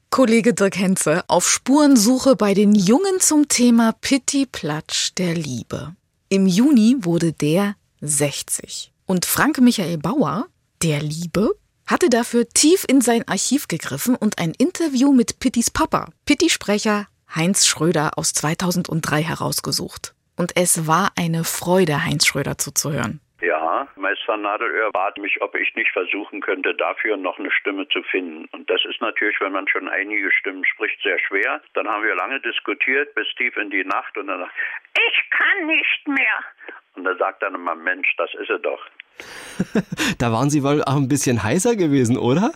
Kollege 0.10 0.54
Dirk 0.54 0.78
Henze 0.78 1.24
auf 1.28 1.50
Spurensuche 1.50 2.36
bei 2.36 2.54
den 2.54 2.74
Jungen 2.74 3.20
zum 3.20 3.48
Thema 3.50 3.92
Pitti 3.92 4.46
Platsch 4.46 5.12
der 5.18 5.36
Liebe. 5.36 5.96
Im 6.30 6.48
Juni 6.48 6.96
wurde 7.00 7.34
der 7.34 7.76
60. 8.02 8.92
Und 9.06 9.26
Frank 9.26 9.60
Michael 9.60 9.98
Bauer, 9.98 10.48
der 10.84 11.02
Liebe, 11.02 11.52
hatte 11.88 12.10
dafür 12.10 12.48
tief 12.50 12.86
in 12.88 13.02
sein 13.02 13.24
Archiv 13.28 13.68
gegriffen 13.68 14.16
und 14.16 14.40
ein 14.40 14.54
Interview 14.58 15.14
mit 15.14 15.40
Pittis 15.40 15.72
Papa, 15.72 16.10
Pitti-Sprecher 16.26 17.08
Heinz 17.34 17.66
Schröder 17.66 18.12
aus 18.18 18.34
2003 18.34 19.22
herausgesucht. 19.22 20.14
Und 20.38 20.54
es 20.56 20.88
war 20.88 21.12
eine 21.18 21.44
Freude, 21.44 22.06
Heinz 22.06 22.26
Schröder 22.28 22.58
zuzuhören. 22.58 23.20
Ja, 23.42 23.88
Meister 23.96 24.36
Nadelöhr 24.36 24.92
bat 24.92 25.18
mich, 25.20 25.40
ob 25.42 25.54
ich 25.56 25.76
nicht 25.76 25.92
versuchen 25.92 26.42
könnte, 26.42 26.74
dafür 26.74 27.18
noch 27.18 27.38
eine 27.38 27.52
Stimme 27.52 27.88
zu 27.90 28.02
finden. 28.04 28.46
Und 28.52 28.68
das 28.70 28.84
ist 28.86 29.00
natürlich, 29.00 29.40
wenn 29.40 29.52
man 29.52 29.68
schon 29.68 29.88
einige 29.88 30.32
Stimmen 30.32 30.66
spricht, 30.66 31.00
sehr 31.04 31.20
schwer. 31.20 31.62
Dann 31.74 31.88
haben 31.88 32.04
wir 32.04 32.16
lange 32.16 32.40
diskutiert, 32.42 33.14
bis 33.14 33.28
tief 33.38 33.56
in 33.58 33.70
die 33.70 33.84
Nacht 33.84 34.18
und 34.18 34.28
dann 34.28 34.40
sagt, 34.40 34.54
ich 34.96 35.30
kann 35.30 35.68
nicht 35.68 36.08
mehr. 36.08 36.44
Und 36.96 37.04
da 37.04 37.16
sagt 37.16 37.44
dann 37.44 37.54
immer, 37.54 37.76
Mensch, 37.76 38.16
das 38.18 38.34
ist 38.36 38.50
er 38.50 38.60
doch. 38.60 38.84
Da 40.20 40.32
waren 40.32 40.50
Sie 40.50 40.64
wohl 40.64 40.84
auch 40.84 40.96
ein 40.96 41.08
bisschen 41.08 41.44
heißer 41.44 41.76
gewesen, 41.76 42.18
oder? 42.18 42.52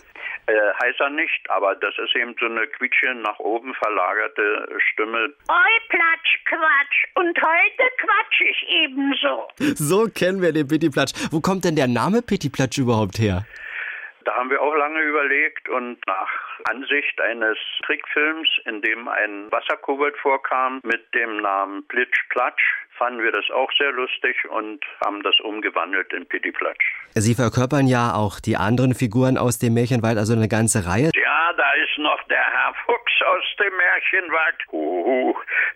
Äh, 0.46 0.52
heißt 0.82 1.00
er 1.00 1.10
nicht, 1.10 1.50
aber 1.50 1.76
das 1.76 1.94
ist 1.98 2.16
eben 2.16 2.34
so 2.38 2.46
eine 2.46 2.66
quietschend 2.66 3.22
nach 3.22 3.38
oben 3.38 3.72
verlagerte 3.74 4.68
Stimme. 4.90 5.32
Oi, 5.48 5.72
Platsch, 5.88 6.44
Quatsch. 6.46 7.06
Und 7.14 7.38
heute 7.40 7.90
quatsch 7.98 8.40
ich 8.40 8.66
ebenso. 8.68 9.48
So 9.76 10.08
kennen 10.12 10.42
wir 10.42 10.52
den 10.52 10.66
Pittiplatsch. 10.66 11.12
Wo 11.30 11.40
kommt 11.40 11.64
denn 11.64 11.76
der 11.76 11.86
Name 11.86 12.22
Pittiplatsch 12.22 12.78
überhaupt 12.78 13.18
her? 13.18 13.46
Da 14.24 14.34
haben 14.34 14.50
wir 14.50 14.60
auch 14.60 14.74
lange 14.74 15.00
überlegt 15.00 15.68
und 15.68 15.98
nach 16.06 16.28
Ansicht 16.66 17.20
eines 17.20 17.58
Trickfilms, 17.84 18.48
in 18.64 18.82
dem 18.82 19.08
ein 19.08 19.50
Wasserkobold 19.50 20.16
vorkam 20.18 20.80
mit 20.82 21.14
dem 21.14 21.40
Namen 21.40 21.86
Plitsch 21.88 22.28
Platsch, 22.30 22.62
fanden 22.96 23.22
wir 23.22 23.32
das 23.32 23.50
auch 23.50 23.70
sehr 23.78 23.92
lustig 23.92 24.36
und 24.48 24.84
haben 25.04 25.22
das 25.22 25.38
umgewandelt 25.40 26.12
in 26.12 26.26
Pittiplatsch. 26.26 26.84
Sie 27.14 27.34
verkörpern 27.34 27.86
ja 27.86 28.14
auch 28.14 28.40
die 28.40 28.56
anderen 28.56 28.94
Figuren 28.94 29.36
aus 29.36 29.58
dem 29.58 29.74
Märchenwald, 29.74 30.18
also 30.18 30.34
eine 30.34 30.48
ganze 30.48 30.86
Reihe. 30.86 31.10
Ja, 31.14 31.52
da 31.54 31.72
ist 31.72 31.98
noch 31.98 32.22
der 32.28 32.44
Herr 32.44 32.74
Fuchs 32.86 33.22
aus 33.26 33.44
dem 33.58 33.76
Märchenwald. 33.76 34.56
Uhu, 34.72 35.34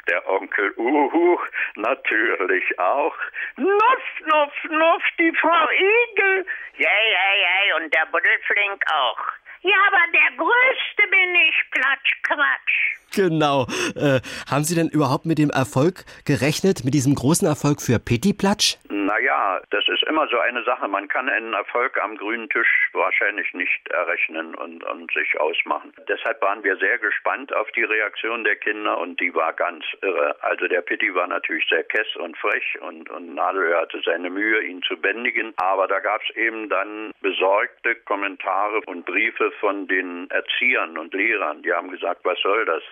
der 0.08 0.28
Onkel 0.28 0.72
Uhu, 0.76 1.38
natürlich 1.76 2.78
auch. 2.78 3.16
Nuff, 3.56 4.04
nuff, 4.26 4.52
nuff, 4.70 5.02
die 5.18 5.32
Frau 5.40 5.68
Igel. 5.70 6.46
Ja, 6.78 6.88
ja, 6.88 7.26
ja, 7.42 7.76
und 7.76 7.92
der 7.92 8.06
Buddelflink 8.12 8.84
auch. 8.92 9.20
Ja, 9.66 9.74
aber 9.88 9.98
der 10.12 10.36
Größte 10.36 11.02
bin 11.10 11.34
ich, 11.48 11.56
Platsch, 11.72 12.22
Quatsch. 12.22 12.96
Genau. 13.16 13.66
Äh, 13.96 14.20
haben 14.48 14.62
Sie 14.62 14.76
denn 14.76 14.88
überhaupt 14.88 15.26
mit 15.26 15.38
dem 15.38 15.50
Erfolg 15.50 16.04
gerechnet, 16.24 16.84
mit 16.84 16.94
diesem 16.94 17.16
großen 17.16 17.48
Erfolg 17.48 17.82
für 17.82 17.98
Pittiplatsch? 17.98 18.76
Naja, 19.06 19.62
das 19.70 19.86
ist 19.86 20.02
immer 20.02 20.26
so 20.26 20.36
eine 20.40 20.64
Sache. 20.64 20.88
Man 20.88 21.06
kann 21.06 21.28
einen 21.28 21.54
Erfolg 21.54 21.96
am 22.02 22.16
grünen 22.16 22.48
Tisch 22.50 22.90
wahrscheinlich 22.92 23.54
nicht 23.54 23.88
errechnen 23.90 24.56
und, 24.56 24.82
und 24.82 25.12
sich 25.12 25.38
ausmachen. 25.38 25.92
Deshalb 26.08 26.42
waren 26.42 26.64
wir 26.64 26.76
sehr 26.78 26.98
gespannt 26.98 27.54
auf 27.54 27.70
die 27.70 27.84
Reaktion 27.84 28.42
der 28.42 28.56
Kinder 28.56 28.98
und 28.98 29.20
die 29.20 29.32
war 29.32 29.52
ganz 29.52 29.84
irre. 30.02 30.34
Also 30.42 30.66
der 30.66 30.80
Pitti 30.80 31.14
war 31.14 31.28
natürlich 31.28 31.68
sehr 31.68 31.84
kess 31.84 32.16
und 32.16 32.36
frech 32.36 32.80
und, 32.80 33.08
und 33.08 33.32
Nadelöhr 33.32 33.82
hatte 33.82 34.00
seine 34.04 34.28
Mühe, 34.28 34.60
ihn 34.64 34.82
zu 34.82 34.96
bändigen. 34.96 35.54
Aber 35.58 35.86
da 35.86 36.00
gab 36.00 36.20
es 36.22 36.34
eben 36.34 36.68
dann 36.68 37.12
besorgte 37.20 37.94
Kommentare 38.06 38.80
und 38.86 39.06
Briefe 39.06 39.52
von 39.60 39.86
den 39.86 40.28
Erziehern 40.30 40.98
und 40.98 41.14
Lehrern. 41.14 41.62
Die 41.62 41.72
haben 41.72 41.92
gesagt, 41.92 42.24
was 42.24 42.40
soll 42.40 42.64
das? 42.64 42.82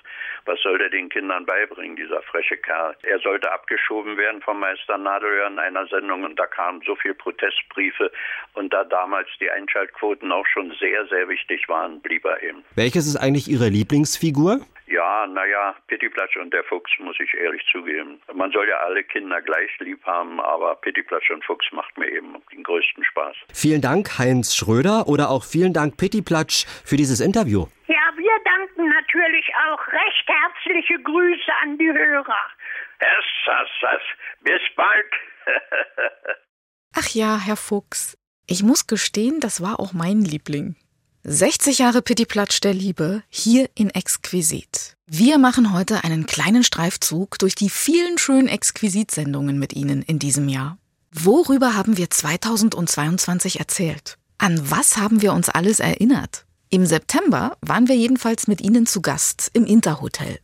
Was 0.45 0.61
soll 0.61 0.79
der 0.79 0.91
den 0.91 1.09
Kindern 1.09 1.45
beibringen, 1.45 1.97
dieser 1.97 2.23
freche 2.23 2.57
Kerl? 2.59 2.95
Er 3.03 3.19
sollte 3.19 3.51
abgeschoben 3.51 4.17
werden 4.17 4.43
vom 4.43 4.61
Meister 4.61 4.97
Nadelöhr 4.97 5.49
in 5.49 5.59
einer 5.59 5.85
Sendung 5.89 6.04
und 6.11 6.39
da 6.39 6.47
kamen 6.47 6.83
so 6.87 6.97
viele 6.97 7.15
Protestbriefe. 7.15 8.11
Und 8.55 8.73
da 8.73 8.85
damals 8.85 9.29
die 9.41 9.51
Einschaltquoten 9.51 10.31
auch 10.33 10.47
schon 10.47 10.73
sehr, 10.79 11.07
sehr 11.07 11.29
wichtig 11.29 11.69
waren, 11.69 12.01
blieb 12.01 12.25
er 12.25 12.43
eben. 12.43 12.65
Welches 12.75 13.07
ist 13.07 13.17
eigentlich 13.17 13.49
Ihre 13.49 13.69
Lieblingsfigur? 13.69 14.61
Ja, 14.87 15.27
naja, 15.27 15.75
Pittiplatsch 15.87 16.37
und 16.37 16.53
der 16.53 16.63
Fuchs, 16.65 16.91
muss 16.99 17.17
ich 17.19 17.33
ehrlich 17.35 17.63
zugeben. 17.73 18.21
Man 18.35 18.53
soll 18.53 18.69
ja 18.69 18.77
alle 18.79 19.03
Kinder 19.03 19.41
gleich 19.41 19.71
lieb 19.79 20.05
haben, 20.05 20.41
aber 20.41 20.75
Pittiplatsch 20.77 21.31
und 21.31 21.45
Fuchs 21.45 21.67
macht 21.73 21.97
mir 21.97 22.09
eben 22.11 22.37
den 22.53 22.63
größten 22.63 23.03
Spaß. 23.05 23.35
Vielen 23.53 23.81
Dank, 23.81 24.19
Heinz 24.19 24.55
Schröder, 24.55 25.09
oder 25.09 25.31
auch 25.31 25.43
vielen 25.43 25.73
Dank, 25.73 25.97
Pittiplatsch, 25.97 26.67
für 26.85 26.97
dieses 26.97 27.21
Interview. 27.21 27.67
Ja, 27.87 28.13
wir 28.17 28.33
danken 28.45 28.89
natürlich 28.89 29.51
auch 29.67 29.87
recht 29.89 30.29
herzliche 30.29 31.03
Grüße 31.03 31.53
an 31.63 31.79
die 31.79 31.91
Hörer. 31.91 32.45
Es, 32.99 33.25
es, 33.47 33.89
es. 33.97 34.43
Bis 34.43 34.63
bald. 34.77 35.13
Ach 36.93 37.09
ja, 37.09 37.39
Herr 37.39 37.57
Fuchs. 37.57 38.17
Ich 38.47 38.63
muss 38.63 38.87
gestehen, 38.87 39.41
das 39.41 39.61
war 39.61 39.81
auch 39.81 39.93
mein 39.93 40.23
Liebling. 40.23 40.77
60 41.25 41.79
Jahre 41.79 42.03
Pittiplatsch 42.03 42.61
der 42.61 42.75
Liebe, 42.75 43.23
hier 43.31 43.71
in 43.75 43.89
Exquisit. 43.89 44.97
Wir 45.07 45.39
machen 45.39 45.73
heute 45.73 46.05
einen 46.05 46.27
kleinen 46.27 46.65
Streifzug 46.65 47.39
durch 47.39 47.55
die 47.55 47.71
vielen 47.71 48.19
schönen 48.19 48.49
Exquisit-Sendungen 48.49 49.59
mit 49.59 49.73
Ihnen 49.73 50.03
in 50.03 50.19
diesem 50.19 50.49
Jahr. 50.49 50.77
Worüber 51.11 51.75
haben 51.75 51.97
wir 51.97 52.11
2022 52.11 53.59
erzählt? 53.59 54.19
An 54.37 54.71
was 54.71 54.99
haben 54.99 55.23
wir 55.23 55.33
uns 55.33 55.49
alles 55.49 55.81
erinnert? 55.81 56.45
Im 56.69 56.85
September 56.85 57.57
waren 57.61 57.89
wir 57.89 57.97
jedenfalls 57.97 58.47
mit 58.47 58.61
Ihnen 58.61 58.85
zu 58.85 59.01
Gast 59.01 59.51
im 59.55 59.65
Interhotel. 59.65 60.41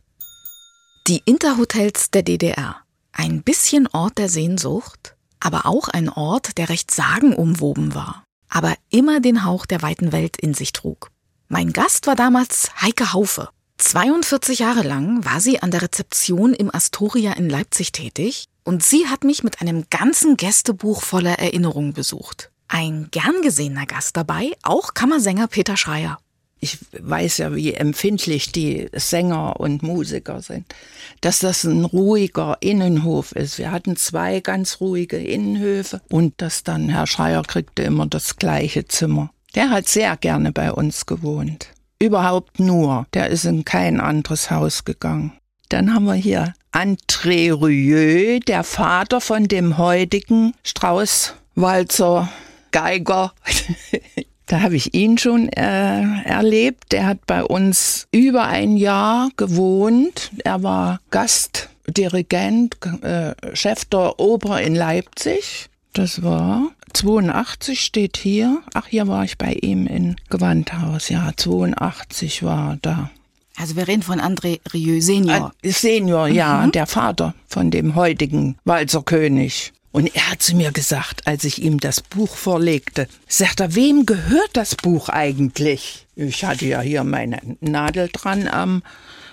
Die 1.07 1.21
Interhotels 1.25 2.09
der 2.09 2.23
DDR. 2.23 2.81
Ein 3.11 3.43
bisschen 3.43 3.87
Ort 3.87 4.17
der 4.17 4.29
Sehnsucht, 4.29 5.15
aber 5.39 5.65
auch 5.65 5.87
ein 5.89 6.09
Ort, 6.09 6.57
der 6.57 6.69
recht 6.69 6.91
sagenumwoben 6.91 7.93
war, 7.93 8.23
aber 8.49 8.75
immer 8.89 9.19
den 9.19 9.43
Hauch 9.43 9.65
der 9.65 9.81
weiten 9.81 10.11
Welt 10.11 10.37
in 10.37 10.53
sich 10.53 10.71
trug. 10.71 11.11
Mein 11.47 11.73
Gast 11.73 12.07
war 12.07 12.15
damals 12.15 12.69
Heike 12.81 13.13
Haufe. 13.13 13.49
42 13.77 14.59
Jahre 14.59 14.83
lang 14.83 15.25
war 15.25 15.41
sie 15.41 15.61
an 15.61 15.71
der 15.71 15.81
Rezeption 15.81 16.53
im 16.53 16.73
Astoria 16.73 17.33
in 17.33 17.49
Leipzig 17.49 17.91
tätig 17.91 18.45
und 18.63 18.83
sie 18.83 19.07
hat 19.07 19.23
mich 19.23 19.43
mit 19.43 19.59
einem 19.61 19.85
ganzen 19.89 20.37
Gästebuch 20.37 21.01
voller 21.01 21.39
Erinnerungen 21.39 21.93
besucht. 21.93 22.51
Ein 22.67 23.09
gern 23.11 23.41
gesehener 23.41 23.85
Gast 23.85 24.15
dabei, 24.15 24.51
auch 24.63 24.93
Kammersänger 24.93 25.47
Peter 25.47 25.75
Schreier. 25.75 26.19
Ich 26.61 26.77
weiß 26.97 27.39
ja, 27.39 27.55
wie 27.55 27.73
empfindlich 27.73 28.51
die 28.51 28.87
Sänger 28.93 29.59
und 29.59 29.81
Musiker 29.81 30.41
sind, 30.41 30.73
dass 31.19 31.39
das 31.39 31.63
ein 31.63 31.83
ruhiger 31.85 32.57
Innenhof 32.61 33.31
ist. 33.31 33.57
Wir 33.57 33.71
hatten 33.71 33.95
zwei 33.95 34.39
ganz 34.41 34.79
ruhige 34.79 35.17
Innenhöfe 35.17 36.01
und 36.09 36.39
dass 36.39 36.63
dann 36.63 36.87
Herr 36.87 37.07
Schreier 37.07 37.41
kriegte 37.41 37.81
immer 37.81 38.05
das 38.05 38.37
gleiche 38.37 38.85
Zimmer. 38.85 39.31
Der 39.55 39.71
hat 39.71 39.87
sehr 39.87 40.15
gerne 40.17 40.51
bei 40.51 40.71
uns 40.71 41.07
gewohnt. 41.07 41.69
Überhaupt 41.99 42.59
nur. 42.59 43.07
Der 43.13 43.27
ist 43.29 43.45
in 43.45 43.65
kein 43.65 43.99
anderes 43.99 44.51
Haus 44.51 44.85
gegangen. 44.85 45.33
Dann 45.69 45.93
haben 45.93 46.05
wir 46.05 46.13
hier 46.13 46.53
André 46.71 47.51
Rieu, 47.59 48.39
der 48.39 48.63
Vater 48.63 49.19
von 49.19 49.47
dem 49.47 49.77
heutigen 49.79 50.53
Strauß 50.63 51.33
Walzer 51.55 52.29
Geiger. 52.71 53.33
Da 54.51 54.59
habe 54.59 54.75
ich 54.75 54.93
ihn 54.93 55.17
schon 55.17 55.47
äh, 55.47 56.23
erlebt. 56.25 56.91
Der 56.91 57.05
hat 57.05 57.25
bei 57.25 57.41
uns 57.41 58.05
über 58.11 58.47
ein 58.47 58.75
Jahr 58.75 59.29
gewohnt. 59.37 60.29
Er 60.43 60.61
war 60.61 60.99
Gastdirigent, 61.09 62.75
äh, 63.01 63.33
Chef 63.55 63.85
der 63.85 64.19
Oper 64.19 64.59
in 64.59 64.75
Leipzig. 64.75 65.69
Das 65.93 66.21
war 66.21 66.63
82 66.91 67.79
steht 67.79 68.17
hier. 68.17 68.61
Ach, 68.73 68.87
hier 68.87 69.07
war 69.07 69.23
ich 69.23 69.37
bei 69.37 69.53
ihm 69.53 69.87
in 69.87 70.17
Gewandhaus. 70.29 71.07
Ja, 71.07 71.31
82 71.33 72.43
war 72.43 72.77
da. 72.81 73.09
Also 73.55 73.77
wir 73.77 73.87
reden 73.87 74.03
von 74.03 74.19
André 74.19 74.59
Rieu 74.73 74.99
Senior. 74.99 75.53
Senior, 75.63 76.27
ja, 76.27 76.65
Mhm. 76.65 76.73
der 76.73 76.87
Vater 76.87 77.35
von 77.47 77.71
dem 77.71 77.95
heutigen 77.95 78.57
Walzerkönig. 78.65 79.71
Und 79.91 80.15
er 80.15 80.31
hat 80.31 80.41
zu 80.41 80.55
mir 80.55 80.71
gesagt, 80.71 81.27
als 81.27 81.43
ich 81.43 81.61
ihm 81.61 81.79
das 81.79 82.01
Buch 82.01 82.35
vorlegte, 82.35 83.07
sagt 83.27 83.59
er, 83.59 83.75
wem 83.75 84.05
gehört 84.05 84.51
das 84.53 84.75
Buch 84.75 85.09
eigentlich? 85.09 86.07
Ich 86.15 86.45
hatte 86.45 86.65
ja 86.65 86.81
hier 86.81 87.03
meine 87.03 87.39
Nadel 87.59 88.09
dran 88.11 88.47
am 88.47 88.83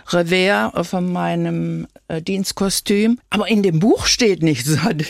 Revers 0.08 0.88
von 0.88 1.12
meinem 1.12 1.86
äh, 2.08 2.20
Dienstkostüm. 2.20 3.18
Aber 3.30 3.48
in 3.48 3.62
dem 3.62 3.78
Buch 3.78 4.06
steht 4.06 4.42
nichts, 4.42 4.76
hat 4.82 5.04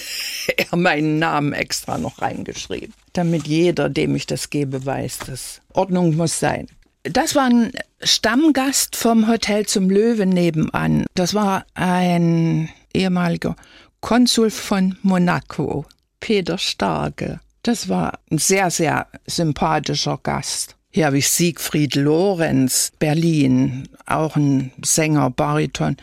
er 0.57 0.77
meinen 0.77 1.19
Namen 1.19 1.53
extra 1.53 1.99
noch 1.99 2.21
reingeschrieben. 2.21 2.93
Damit 3.13 3.47
jeder, 3.47 3.89
dem 3.89 4.15
ich 4.17 4.27
das 4.27 4.51
gebe, 4.51 4.85
weiß, 4.85 5.19
dass 5.21 5.61
Ordnung 5.73 6.17
muss 6.17 6.39
sein. 6.39 6.67
Das 7.05 7.35
war 7.35 7.45
ein 7.45 7.73
Stammgast 8.03 8.97
vom 8.97 9.29
Hotel 9.29 9.67
zum 9.67 9.89
Löwen 9.89 10.29
nebenan. 10.29 11.07
Das 11.15 11.33
war 11.33 11.65
ein 11.75 12.69
ehemaliger 12.93 13.57
Konsul 14.01 14.51
von 14.51 14.97
Monaco, 15.03 15.85
Peter 16.21 16.59
Starke. 16.59 17.41
Das 17.63 17.89
war 17.89 18.19
ein 18.31 18.39
sehr, 18.39 18.71
sehr 18.71 19.07
sympathischer 19.27 20.19
Gast. 20.23 20.77
Hier 20.91 21.07
habe 21.07 21.19
ich 21.19 21.29
Siegfried 21.29 21.97
Lorenz, 21.97 22.93
Berlin, 22.99 23.89
auch 24.07 24.37
ein 24.37 24.73
Sänger, 24.83 25.31
Bariton. 25.31 25.97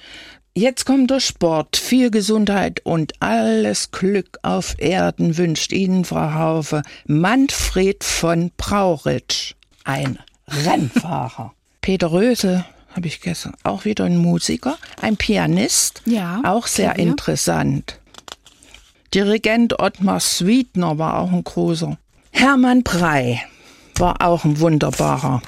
Jetzt 0.53 0.85
kommt 0.85 1.11
der 1.11 1.19
Sport, 1.19 1.75
viel 1.75 2.11
Gesundheit 2.11 2.81
und 2.85 3.13
alles 3.21 3.91
Glück 3.91 4.39
auf 4.41 4.75
Erden 4.77 5.37
wünscht 5.37 5.73
Ihnen, 5.73 6.05
Frau 6.05 6.33
Haufe, 6.33 6.81
Manfred 7.07 8.03
von 8.03 8.51
Brauritsch, 8.55 9.55
ein 9.83 10.19
Rennfahrer. 10.47 11.53
Peter 11.81 12.11
Rösel, 12.11 12.63
habe 12.95 13.07
ich 13.07 13.21
gestern, 13.21 13.53
auch 13.63 13.85
wieder 13.85 14.05
ein 14.05 14.17
Musiker, 14.17 14.77
ein 15.01 15.17
Pianist, 15.17 16.01
Ja, 16.05 16.41
auch 16.45 16.67
sehr 16.67 16.93
Klavier. 16.93 17.11
interessant. 17.11 17.99
Dirigent 19.13 19.79
Ottmar 19.79 20.19
Sweetner 20.19 20.97
war 20.97 21.19
auch 21.19 21.31
ein 21.31 21.43
großer. 21.43 21.97
Hermann 22.31 22.83
Prey 22.83 23.39
war 23.97 24.21
auch 24.21 24.43
ein 24.43 24.59
wunderbarer. 24.59 25.41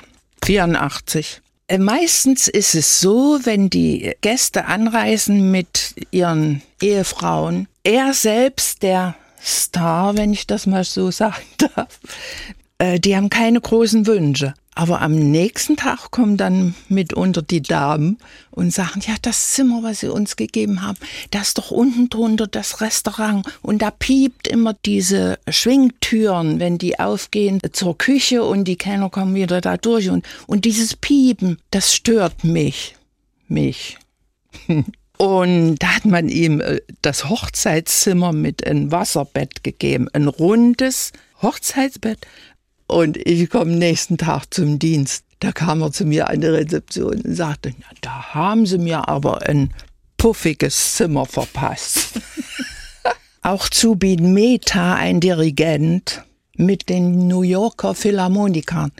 84. 0.45 1.41
Äh, 1.67 1.77
Meistens 1.79 2.47
ist 2.47 2.75
es 2.75 3.01
so, 3.01 3.39
wenn 3.43 3.69
die 3.69 4.13
Gäste 4.21 4.65
anreisen 4.65 5.51
mit 5.51 5.95
ihren 6.11 6.61
Ehefrauen, 6.81 7.67
er 7.83 8.13
selbst, 8.13 8.83
der 8.83 9.15
Star, 9.43 10.15
wenn 10.15 10.31
ich 10.31 10.47
das 10.47 10.65
mal 10.65 10.83
so 10.85 11.11
sagen 11.11 11.35
darf, 11.75 11.99
äh, 12.79 12.99
die 12.99 13.15
haben 13.15 13.29
keine 13.29 13.61
großen 13.61 14.07
Wünsche. 14.07 14.53
Aber 14.77 15.01
am 15.01 15.15
nächsten 15.15 15.75
Tag 15.75 16.11
kommen 16.11 16.37
dann 16.37 16.75
mitunter 16.87 17.41
die 17.41 17.63
Damen 17.63 18.19
und 18.51 18.71
sagen, 18.71 19.01
ja, 19.07 19.15
das 19.23 19.53
Zimmer, 19.53 19.81
was 19.81 20.01
sie 20.01 20.11
uns 20.11 20.35
gegeben 20.35 20.83
haben, 20.83 20.99
das 21.31 21.47
ist 21.47 21.57
doch 21.57 21.71
unten 21.71 22.09
drunter 22.09 22.45
das 22.45 22.79
Restaurant. 22.79 23.47
Und 23.63 23.81
da 23.81 23.89
piept 23.89 24.47
immer 24.47 24.75
diese 24.85 25.39
Schwingtüren, 25.49 26.59
wenn 26.59 26.77
die 26.77 26.99
aufgehen 26.99 27.59
zur 27.71 27.97
Küche 27.97 28.43
und 28.43 28.65
die 28.65 28.75
Kellner 28.75 29.09
kommen 29.09 29.33
wieder 29.33 29.61
da 29.61 29.77
durch. 29.77 30.11
Und, 30.11 30.23
und 30.45 30.63
dieses 30.65 30.95
Piepen, 30.95 31.57
das 31.71 31.95
stört 31.95 32.43
mich. 32.43 32.95
Mich. 33.47 33.97
Und 35.17 35.77
da 35.77 35.95
hat 35.95 36.05
man 36.05 36.29
ihm 36.29 36.61
äh, 36.61 36.79
das 37.01 37.27
Hochzeitszimmer 37.27 38.33
mit 38.33 38.67
einem 38.67 38.91
Wasserbett 38.91 39.63
gegeben. 39.63 40.07
Ein 40.13 40.27
rundes 40.27 41.11
Hochzeitsbett. 41.41 42.19
Und 42.87 43.17
ich 43.17 43.49
komme 43.49 43.75
nächsten 43.75 44.17
Tag 44.17 44.53
zum 44.53 44.79
Dienst. 44.79 45.25
Da 45.39 45.51
kam 45.51 45.81
er 45.81 45.91
zu 45.91 46.05
mir 46.05 46.29
an 46.29 46.41
die 46.41 46.47
Rezeption 46.47 47.21
und 47.21 47.35
sagte, 47.35 47.73
na, 47.79 47.85
da 48.01 48.33
haben 48.33 48.65
sie 48.65 48.79
mir 48.79 49.07
aber 49.07 49.47
ein 49.47 49.73
puffiges 50.17 50.95
Zimmer 50.95 51.25
verpasst. 51.25 52.19
Auch 53.43 53.69
Zubin 53.69 54.33
Mehta, 54.33 54.95
ein 54.95 55.19
Dirigent 55.19 56.23
mit 56.55 56.89
den 56.89 57.27
New 57.27 57.43
Yorker 57.43 57.93
Philharmonikern. 57.93 58.91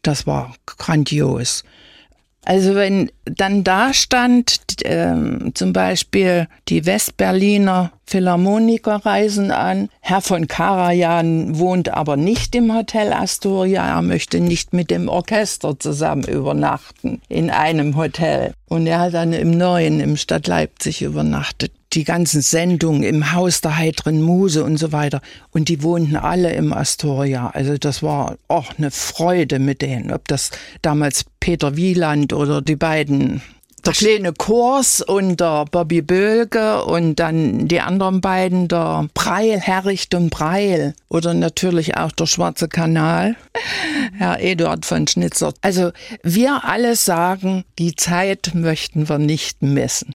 Das 0.00 0.26
war 0.26 0.54
grandios. 0.64 1.62
Also 2.44 2.74
wenn 2.74 3.10
dann 3.24 3.62
da 3.62 3.94
stand, 3.94 4.58
ähm, 4.84 5.52
zum 5.54 5.72
Beispiel 5.72 6.48
die 6.68 6.86
Westberliner 6.86 7.92
Philharmoniker 8.04 8.96
reisen 9.06 9.52
an, 9.52 9.88
Herr 10.00 10.20
von 10.20 10.48
Karajan 10.48 11.58
wohnt 11.58 11.94
aber 11.94 12.16
nicht 12.16 12.54
im 12.56 12.74
Hotel 12.74 13.12
Astoria, 13.12 13.86
er 13.86 14.02
möchte 14.02 14.40
nicht 14.40 14.72
mit 14.72 14.90
dem 14.90 15.08
Orchester 15.08 15.78
zusammen 15.78 16.24
übernachten 16.24 17.22
in 17.28 17.48
einem 17.50 17.96
Hotel. 17.96 18.54
Und 18.68 18.86
er 18.86 18.98
hat 18.98 19.14
dann 19.14 19.32
im 19.32 19.52
Neuen, 19.52 20.00
im 20.00 20.16
Stadt 20.16 20.46
Leipzig 20.48 21.02
übernachtet. 21.02 21.72
Die 21.92 22.04
ganzen 22.04 22.40
Sendungen 22.40 23.02
im 23.02 23.32
Haus 23.32 23.60
der 23.60 23.76
heiteren 23.76 24.22
Muse 24.22 24.64
und 24.64 24.78
so 24.78 24.92
weiter. 24.92 25.20
Und 25.50 25.68
die 25.68 25.82
wohnten 25.82 26.16
alle 26.16 26.52
im 26.52 26.72
Astoria. 26.72 27.50
Also 27.52 27.76
das 27.76 28.02
war 28.02 28.36
auch 28.48 28.72
eine 28.78 28.90
Freude 28.90 29.58
mit 29.58 29.82
denen. 29.82 30.10
Ob 30.10 30.26
das 30.28 30.50
damals 30.80 31.24
Peter 31.40 31.76
Wieland 31.76 32.32
oder 32.32 32.62
die 32.62 32.76
beiden 32.76 33.42
der 33.84 33.92
kleine 33.94 34.32
Kurs 34.32 35.00
und 35.00 35.40
der 35.40 35.64
Bobby 35.64 36.02
Bölge 36.02 36.84
und 36.84 37.16
dann 37.16 37.66
die 37.66 37.80
anderen 37.80 38.20
beiden, 38.20 38.68
der 38.68 39.08
Breil, 39.12 39.58
Herricht 39.60 40.14
und 40.14 40.30
Breil 40.30 40.94
oder 41.08 41.34
natürlich 41.34 41.96
auch 41.96 42.12
der 42.12 42.26
Schwarze 42.26 42.68
Kanal, 42.68 43.34
Herr 44.18 44.40
Eduard 44.40 44.86
von 44.86 45.06
Schnitzer. 45.06 45.52
Also 45.62 45.90
wir 46.22 46.64
alle 46.64 46.94
sagen, 46.94 47.64
die 47.78 47.96
Zeit 47.96 48.52
möchten 48.54 49.08
wir 49.08 49.18
nicht 49.18 49.62
missen. 49.62 50.14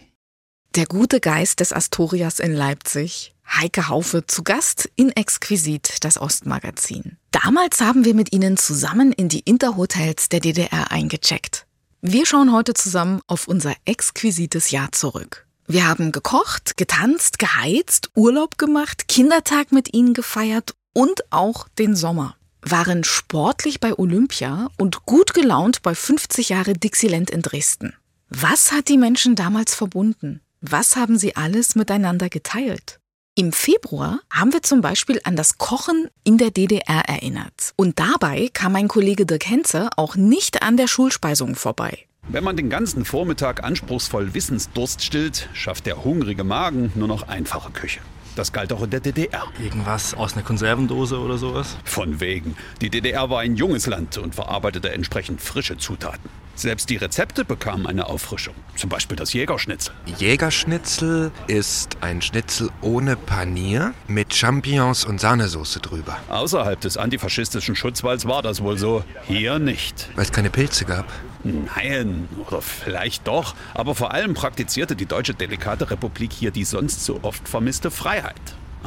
Der 0.78 0.86
gute 0.86 1.20
Geist 1.20 1.60
des 1.60 1.74
Astorias 1.74 2.40
in 2.40 2.54
Leipzig. 2.54 3.34
Heike 3.48 3.90
Haufe 3.90 4.28
zu 4.28 4.44
Gast 4.44 4.88
in 4.96 5.10
Exquisit, 5.10 6.04
das 6.04 6.22
Ostmagazin. 6.22 7.18
Damals 7.32 7.82
haben 7.82 8.06
wir 8.06 8.14
mit 8.14 8.32
Ihnen 8.32 8.58
zusammen 8.58 9.12
in 9.12 9.28
die 9.28 9.40
Interhotels 9.40 10.30
der 10.30 10.40
DDR 10.40 10.92
eingecheckt. 10.92 11.66
Wir 12.02 12.28
schauen 12.28 12.54
heute 12.54 12.76
zusammen 12.76 13.22
auf 13.26 13.48
unser 13.48 13.74
exquisites 13.86 14.70
Jahr 14.70 14.92
zurück. 14.92 15.48
Wir 15.66 15.88
haben 15.88 16.12
gekocht, 16.12 16.78
getanzt, 16.78 17.40
geheizt, 17.40 18.12
Urlaub 18.14 18.60
gemacht, 18.60 19.08
Kindertag 19.08 19.72
mit 19.72 19.96
Ihnen 19.96 20.14
gefeiert 20.14 20.76
und 20.94 21.24
auch 21.32 21.68
den 21.80 21.96
Sommer. 21.96 22.36
Waren 22.62 23.04
sportlich 23.04 23.80
bei 23.80 23.98
Olympia 23.98 24.70
und 24.78 25.08
gut 25.08 25.34
gelaunt 25.34 25.82
bei 25.82 25.96
50 25.96 26.50
Jahre 26.50 26.74
Dixieland 26.74 27.32
in 27.32 27.42
Dresden. 27.42 27.96
Was 28.30 28.72
hat 28.72 28.90
die 28.90 29.00
Menschen 29.00 29.34
damals 29.36 29.74
verbunden? 29.74 30.42
Was 30.62 30.96
haben 30.96 31.20
sie 31.20 31.36
alles 31.36 31.76
miteinander 31.76 32.30
geteilt? 32.30 33.00
Im 33.36 33.52
Februar 33.52 34.22
haben 34.34 34.52
wir 34.54 34.64
zum 34.64 34.82
Beispiel 34.82 35.22
an 35.24 35.36
das 35.36 35.60
Kochen 35.60 36.08
in 36.24 36.40
der 36.40 36.50
DDR 36.50 37.08
erinnert. 37.08 37.74
Und 37.76 38.00
dabei 38.00 38.50
kam 38.52 38.72
mein 38.72 38.88
Kollege 38.88 39.28
Dirk 39.28 39.48
Henze 39.48 39.90
auch 39.98 40.16
nicht 40.16 40.64
an 40.64 40.76
der 40.76 40.88
Schulspeisung 40.88 41.54
vorbei. 41.54 42.00
Wenn 42.28 42.44
man 42.44 42.58
den 42.58 42.72
ganzen 42.72 43.06
Vormittag 43.06 43.64
anspruchsvoll 43.64 44.34
Wissensdurst 44.34 45.04
stillt, 45.04 45.48
schafft 45.54 45.86
der 45.86 46.04
hungrige 46.04 46.44
Magen 46.44 46.92
nur 46.96 47.08
noch 47.08 47.28
einfache 47.28 47.72
Küche. 47.72 48.00
Das 48.36 48.52
galt 48.52 48.74
auch 48.74 48.82
in 48.82 48.90
der 48.90 49.00
DDR. 49.00 49.44
Irgendwas 49.64 50.16
aus 50.16 50.34
einer 50.34 50.44
Konservendose 50.44 51.20
oder 51.20 51.38
sowas? 51.38 51.78
Von 51.84 52.20
wegen. 52.20 52.58
Die 52.82 52.90
DDR 52.90 53.30
war 53.30 53.42
ein 53.42 53.56
junges 53.56 53.86
Land 53.86 54.18
und 54.18 54.34
verarbeitete 54.34 54.92
entsprechend 54.92 55.40
frische 55.40 55.78
Zutaten. 55.78 56.30
Selbst 56.58 56.90
die 56.90 56.98
Rezepte 56.98 57.46
bekamen 57.46 57.86
eine 57.86 58.08
Auffrischung. 58.08 58.56
Zum 58.76 58.90
Beispiel 58.90 59.16
das 59.16 59.32
Jägerschnitzel. 59.32 59.94
Jägerschnitzel 60.18 61.32
ist 61.46 61.98
ein 62.02 62.20
Schnitzel 62.20 62.72
ohne 62.82 63.16
Panier 63.16 63.94
mit 64.08 64.34
Champignons 64.34 65.06
und 65.06 65.22
Sahnesoße 65.22 65.82
drüber. 65.82 66.18
Außerhalb 66.30 66.82
des 66.82 66.98
antifaschistischen 66.98 67.76
Schutzwalls 67.76 68.26
war 68.26 68.42
das 68.42 68.64
wohl 68.64 68.80
so. 68.80 69.04
Hier 69.28 69.60
nicht. 69.60 70.10
Weil 70.16 70.24
es 70.24 70.32
keine 70.32 70.50
Pilze 70.50 70.86
gab. 70.86 71.06
Nein, 71.44 72.28
oder 72.48 72.64
vielleicht 72.64 73.28
doch. 73.28 73.54
Aber 73.76 73.94
vor 73.94 74.12
allem 74.12 74.34
praktizierte 74.34 74.96
die 74.96 75.06
Deutsche 75.06 75.36
Delikate 75.36 75.92
Republik 75.92 76.34
hier 76.34 76.50
die 76.50 76.64
sonst 76.66 77.06
so 77.06 77.20
oft 77.22 77.48
vermisste 77.48 77.92
Freiheit. 77.92 78.34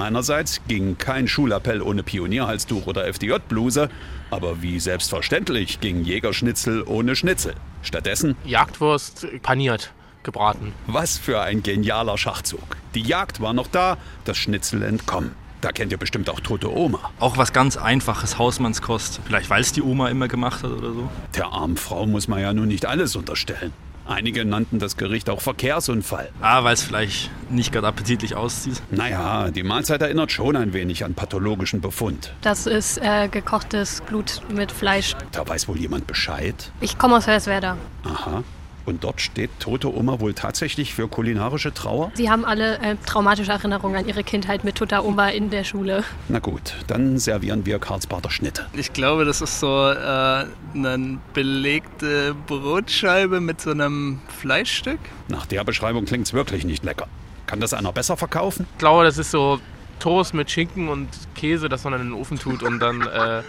Einerseits 0.00 0.62
ging 0.66 0.96
kein 0.96 1.28
Schulappell 1.28 1.82
ohne 1.82 2.02
Pionierhalstuch 2.02 2.86
oder 2.86 3.06
FDJ-Bluse, 3.06 3.90
aber 4.30 4.62
wie 4.62 4.80
selbstverständlich 4.80 5.80
ging 5.80 6.04
Jägerschnitzel 6.04 6.84
ohne 6.84 7.14
Schnitzel. 7.16 7.54
Stattdessen 7.82 8.34
Jagdwurst 8.44 9.26
paniert, 9.42 9.92
gebraten. 10.22 10.72
Was 10.86 11.18
für 11.18 11.42
ein 11.42 11.62
genialer 11.62 12.16
Schachzug. 12.16 12.78
Die 12.94 13.02
Jagd 13.02 13.40
war 13.40 13.52
noch 13.52 13.66
da, 13.66 13.98
das 14.24 14.38
Schnitzel 14.38 14.82
entkommen. 14.82 15.32
Da 15.60 15.70
kennt 15.72 15.92
ihr 15.92 15.98
bestimmt 15.98 16.30
auch 16.30 16.40
Tote 16.40 16.74
Oma. 16.74 17.10
Auch 17.18 17.36
was 17.36 17.52
ganz 17.52 17.76
einfaches, 17.76 18.38
Hausmannskost. 18.38 19.20
Vielleicht 19.26 19.50
weil 19.50 19.60
es 19.60 19.72
die 19.72 19.82
Oma 19.82 20.08
immer 20.08 20.28
gemacht 20.28 20.62
hat 20.62 20.70
oder 20.70 20.94
so. 20.94 21.10
Der 21.36 21.48
armen 21.48 21.76
Frau 21.76 22.06
muss 22.06 22.26
man 22.26 22.40
ja 22.40 22.54
nun 22.54 22.68
nicht 22.68 22.86
alles 22.86 23.16
unterstellen. 23.16 23.74
Einige 24.06 24.44
nannten 24.44 24.78
das 24.78 24.96
Gericht 24.96 25.30
auch 25.30 25.40
Verkehrsunfall. 25.40 26.30
Ah, 26.40 26.64
weil 26.64 26.74
es 26.74 26.82
vielleicht 26.82 27.30
nicht 27.50 27.72
gerade 27.72 27.86
appetitlich 27.86 28.34
aussieht. 28.34 28.82
Naja, 28.90 29.50
die 29.50 29.62
Mahlzeit 29.62 30.02
erinnert 30.02 30.32
schon 30.32 30.56
ein 30.56 30.72
wenig 30.72 31.04
an 31.04 31.14
pathologischen 31.14 31.80
Befund. 31.80 32.32
Das 32.42 32.66
ist 32.66 32.98
äh, 32.98 33.28
gekochtes 33.28 34.00
Blut 34.02 34.42
mit 34.52 34.72
Fleisch. 34.72 35.14
Da 35.32 35.46
weiß 35.46 35.68
wohl 35.68 35.78
jemand 35.78 36.06
Bescheid. 36.06 36.72
Ich 36.80 36.98
komme 36.98 37.16
aus 37.16 37.26
Hoyerswerda. 37.26 37.76
Aha. 38.04 38.42
Und 38.86 39.04
dort 39.04 39.20
steht 39.20 39.50
tote 39.60 39.94
Oma 39.94 40.20
wohl 40.20 40.34
tatsächlich 40.34 40.94
für 40.94 41.08
kulinarische 41.08 41.72
Trauer? 41.72 42.10
Sie 42.14 42.30
haben 42.30 42.44
alle 42.44 42.78
äh, 42.78 42.96
traumatische 43.06 43.52
Erinnerungen 43.52 43.96
an 43.96 44.08
ihre 44.08 44.24
Kindheit 44.24 44.64
mit 44.64 44.76
toter 44.76 45.04
Oma 45.04 45.28
in 45.28 45.50
der 45.50 45.64
Schule. 45.64 46.04
Na 46.28 46.38
gut, 46.38 46.74
dann 46.86 47.18
servieren 47.18 47.66
wir 47.66 47.78
Karlsbader 47.78 48.30
Schnitte. 48.30 48.66
Ich 48.72 48.92
glaube, 48.92 49.24
das 49.24 49.40
ist 49.40 49.60
so 49.60 49.90
äh, 49.90 50.46
eine 50.74 51.18
belegte 51.34 52.34
Brotscheibe 52.46 53.40
mit 53.40 53.60
so 53.60 53.70
einem 53.70 54.20
Fleischstück. 54.40 55.00
Nach 55.28 55.46
der 55.46 55.64
Beschreibung 55.64 56.04
klingt's 56.04 56.32
wirklich 56.32 56.64
nicht 56.64 56.84
lecker. 56.84 57.06
Kann 57.46 57.60
das 57.60 57.74
einer 57.74 57.92
besser 57.92 58.16
verkaufen? 58.16 58.66
Ich 58.72 58.78
glaube, 58.78 59.04
das 59.04 59.18
ist 59.18 59.30
so 59.30 59.60
Toast 59.98 60.34
mit 60.34 60.50
Schinken 60.50 60.88
und 60.88 61.08
Käse, 61.34 61.68
das 61.68 61.84
man 61.84 61.94
in 61.94 62.00
den 62.00 62.12
Ofen 62.12 62.38
tut 62.38 62.62
und 62.62 62.80
dann 62.80 63.02
äh, 63.02 63.42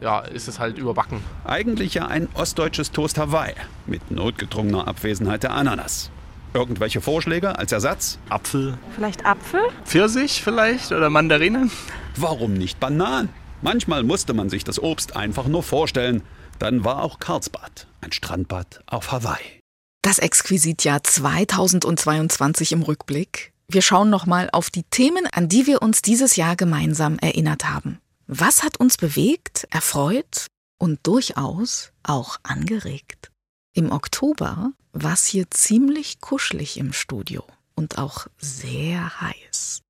ja, 0.00 0.20
ist 0.20 0.48
es 0.48 0.58
halt 0.58 0.78
überbacken. 0.78 1.22
Eigentlich 1.44 1.94
ja 1.94 2.06
ein 2.06 2.28
ostdeutsches 2.34 2.92
Toast 2.92 3.18
Hawaii 3.18 3.54
mit 3.86 4.10
notgedrungener 4.10 4.86
Abwesenheit 4.88 5.42
der 5.42 5.52
Ananas. 5.52 6.10
Irgendwelche 6.54 7.00
Vorschläge 7.00 7.58
als 7.58 7.72
Ersatz? 7.72 8.18
Apfel. 8.28 8.78
Vielleicht 8.94 9.26
Apfel? 9.26 9.60
Pfirsich 9.84 10.42
vielleicht 10.42 10.92
oder 10.92 11.10
Mandarinen? 11.10 11.70
Warum 12.16 12.54
nicht 12.54 12.80
Bananen? 12.80 13.28
Manchmal 13.62 14.02
musste 14.02 14.32
man 14.32 14.48
sich 14.48 14.64
das 14.64 14.82
Obst 14.82 15.16
einfach 15.16 15.48
nur 15.48 15.62
vorstellen. 15.62 16.22
Dann 16.58 16.84
war 16.84 17.02
auch 17.02 17.18
Karlsbad 17.18 17.86
ein 18.00 18.12
Strandbad 18.12 18.80
auf 18.86 19.12
Hawaii. 19.12 19.60
Das 20.02 20.18
Exquisitjahr 20.18 21.02
2022 21.02 22.72
im 22.72 22.82
Rückblick. 22.82 23.52
Wir 23.68 23.82
schauen 23.82 24.08
nochmal 24.08 24.48
auf 24.52 24.70
die 24.70 24.84
Themen, 24.84 25.26
an 25.32 25.48
die 25.48 25.66
wir 25.66 25.82
uns 25.82 26.00
dieses 26.00 26.36
Jahr 26.36 26.54
gemeinsam 26.54 27.18
erinnert 27.18 27.68
haben. 27.68 27.98
Was 28.28 28.64
hat 28.64 28.78
uns 28.78 28.96
bewegt, 28.96 29.68
erfreut 29.70 30.46
und 30.78 31.06
durchaus 31.06 31.92
auch 32.02 32.38
angeregt? 32.42 33.30
Im 33.72 33.92
Oktober 33.92 34.72
war 34.92 35.12
es 35.12 35.26
hier 35.26 35.50
ziemlich 35.50 36.20
kuschelig 36.20 36.76
im 36.76 36.92
Studio 36.92 37.44
und 37.76 37.98
auch 37.98 38.26
sehr 38.38 39.20
heiß. 39.20 39.82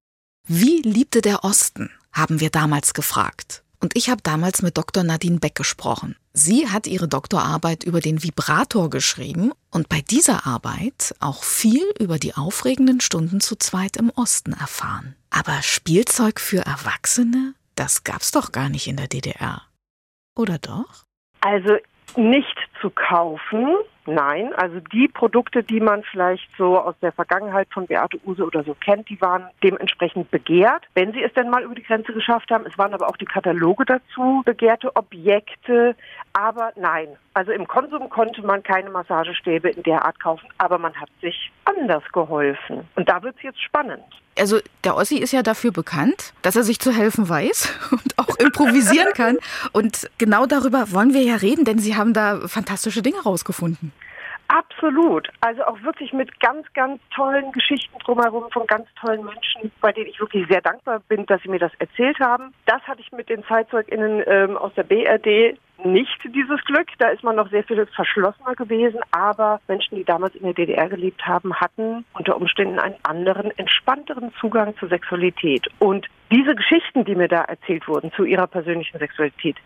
Wie 0.47 0.83
liebte 0.83 1.23
der 1.23 1.45
Osten, 1.45 1.91
haben 2.13 2.41
wir 2.41 2.51
damals 2.51 2.95
gefragt. 2.95 3.63
Und 3.81 3.97
ich 3.97 4.09
habe 4.09 4.23
damals 4.23 4.63
mit 4.63 4.77
Dr. 4.79 5.03
Nadine 5.03 5.39
Beck 5.39 5.55
gesprochen. 5.55 6.17
Sie 6.33 6.69
hat 6.69 6.87
ihre 6.87 7.09
Doktorarbeit 7.09 7.85
über 7.85 8.01
den 8.01 8.23
Vibrator 8.23 8.91
geschrieben 8.91 9.53
und 9.71 9.89
bei 9.89 10.01
dieser 10.01 10.47
Arbeit 10.47 11.15
auch 11.21 11.45
viel 11.45 11.85
über 11.99 12.19
die 12.19 12.35
aufregenden 12.35 13.01
Stunden 13.01 13.41
zu 13.41 13.57
zweit 13.57 13.97
im 13.97 14.11
Osten 14.11 14.53
erfahren. 14.53 15.15
Aber 15.31 15.63
Spielzeug 15.63 16.41
für 16.41 16.61
Erwachsene, 16.65 17.55
das 17.77 18.05
gab's 18.05 18.33
doch 18.33 18.53
gar 18.53 18.69
nicht 18.69 18.89
in 18.89 18.97
der 18.97 19.09
DDR. 19.09 19.63
Oder 20.35 20.59
doch? 20.59 21.05
Also 21.41 21.77
nicht 22.17 22.57
zu 22.81 22.91
kaufen, 22.91 23.77
nein. 24.07 24.53
Also 24.55 24.81
die 24.93 25.09
Produkte, 25.09 25.63
die 25.63 25.81
man 25.81 26.03
vielleicht 26.05 26.49
so 26.57 26.79
aus 26.79 26.95
der 27.03 27.13
Vergangenheit 27.13 27.69
von 27.73 27.87
Beate 27.87 28.19
Use 28.27 28.45
oder 28.45 28.65
so 28.65 28.75
kennt, 28.75 29.09
die 29.09 29.21
waren 29.21 29.47
dementsprechend 29.63 30.31
begehrt, 30.31 30.85
wenn 30.95 31.13
sie 31.13 31.23
es 31.23 31.33
denn 31.35 31.51
mal 31.51 31.63
über 31.63 31.75
die 31.75 31.83
Grenze 31.83 32.13
geschafft 32.13 32.51
haben. 32.51 32.67
Es 32.67 32.79
waren 32.79 32.95
aber 32.95 33.09
auch 33.09 33.17
die 33.17 33.27
Kataloge 33.27 33.85
dazu, 33.85 34.43
begehrte 34.45 34.95
Objekte. 34.97 35.97
Aber 36.33 36.73
nein, 36.77 37.09
also 37.35 37.53
im 37.53 37.67
Konsum 37.67 38.09
konnte 38.09 38.43
man 38.43 38.63
keine 38.63 38.91
Massagestäbe 38.91 39.71
in 39.71 39.83
der 39.83 40.05
Art 40.05 40.21
kaufen, 40.21 40.49
aber 40.59 40.79
man 40.79 40.95
hat 40.95 41.11
sich 41.21 41.51
anders 41.65 42.05
geholfen. 42.13 42.89
Und 42.95 43.09
da 43.09 43.23
wird's 43.23 43.43
jetzt 43.43 43.63
spannend. 43.63 44.05
Also 44.39 44.59
der 44.85 44.97
Ossi 44.97 45.17
ist 45.17 45.33
ja 45.33 45.43
dafür 45.43 45.73
bekannt, 45.73 46.35
dass 46.43 46.57
er 46.57 46.63
sich 46.63 46.79
zu 46.79 46.93
helfen 46.93 47.29
weiß 47.29 47.73
und 47.91 48.19
auch 48.19 48.37
improvisieren 48.37 49.13
kann. 49.15 49.39
Und 49.73 50.11
genau 50.19 50.47
darüber 50.47 50.93
wollen 50.93 51.15
wir 51.15 51.23
ja 51.23 51.37
reden, 51.37 51.65
denn 51.65 51.79
Sie 51.79 51.97
haben 51.97 52.13
da 52.13 52.41
fantastische 52.47 52.66
Dinge 53.03 53.23
rausgefunden. 53.23 53.93
Absolut. 54.49 55.29
Also 55.41 55.65
auch 55.65 55.83
wirklich 55.83 56.13
mit 56.13 56.39
ganz, 56.41 56.67
ganz 56.75 57.01
tollen 57.15 57.51
Geschichten 57.53 57.99
drumherum 57.99 58.45
von 58.53 58.67
ganz 58.67 58.87
tollen 59.01 59.25
Menschen, 59.25 59.73
bei 59.81 59.93
denen 59.93 60.09
ich 60.09 60.21
wirklich 60.21 60.47
sehr 60.49 60.61
dankbar 60.61 61.01
bin, 61.09 61.27
dass 61.27 61.43
sie 61.43 61.49
mir 61.49 61.59
das 61.59 61.73
erzählt 61.79 62.19
haben. 62.21 62.55
Das 62.65 62.81
hatte 62.83 63.01
ich 63.01 63.11
mit 63.13 63.29
den 63.29 63.43
ZeitzeugInnen 63.45 64.23
ähm, 64.27 64.57
aus 64.57 64.73
der 64.75 64.85
BRD 64.85 65.59
nicht 65.85 66.19
dieses 66.25 66.65
Glück. 66.65 66.89
Da 66.99 67.09
ist 67.09 67.23
man 67.23 67.37
noch 67.37 67.51
sehr 67.51 67.65
viel 67.65 67.85
verschlossener 67.87 68.55
gewesen. 68.55 69.01
Aber 69.11 69.61
Menschen, 69.69 69.97
die 69.97 70.05
damals 70.05 70.35
in 70.35 70.45
der 70.45 70.55
DDR 70.55 70.89
gelebt 70.89 71.27
haben, 71.27 71.55
hatten 71.55 72.05
unter 72.15 72.37
Umständen 72.37 72.79
einen 72.79 72.97
anderen, 73.03 73.51
entspannteren 73.59 74.33
Zugang 74.41 74.77
zur 74.79 74.89
Sexualität. 74.89 75.67
Und 75.79 76.07
diese 76.31 76.55
Geschichten, 76.55 77.05
die 77.05 77.15
mir 77.15 77.29
da 77.29 77.43
erzählt 77.43 77.87
wurden 77.89 78.13
zu 78.13 78.25
ihrer 78.25 78.47
persönlichen 78.47 78.99
Sexualität, 78.99 79.57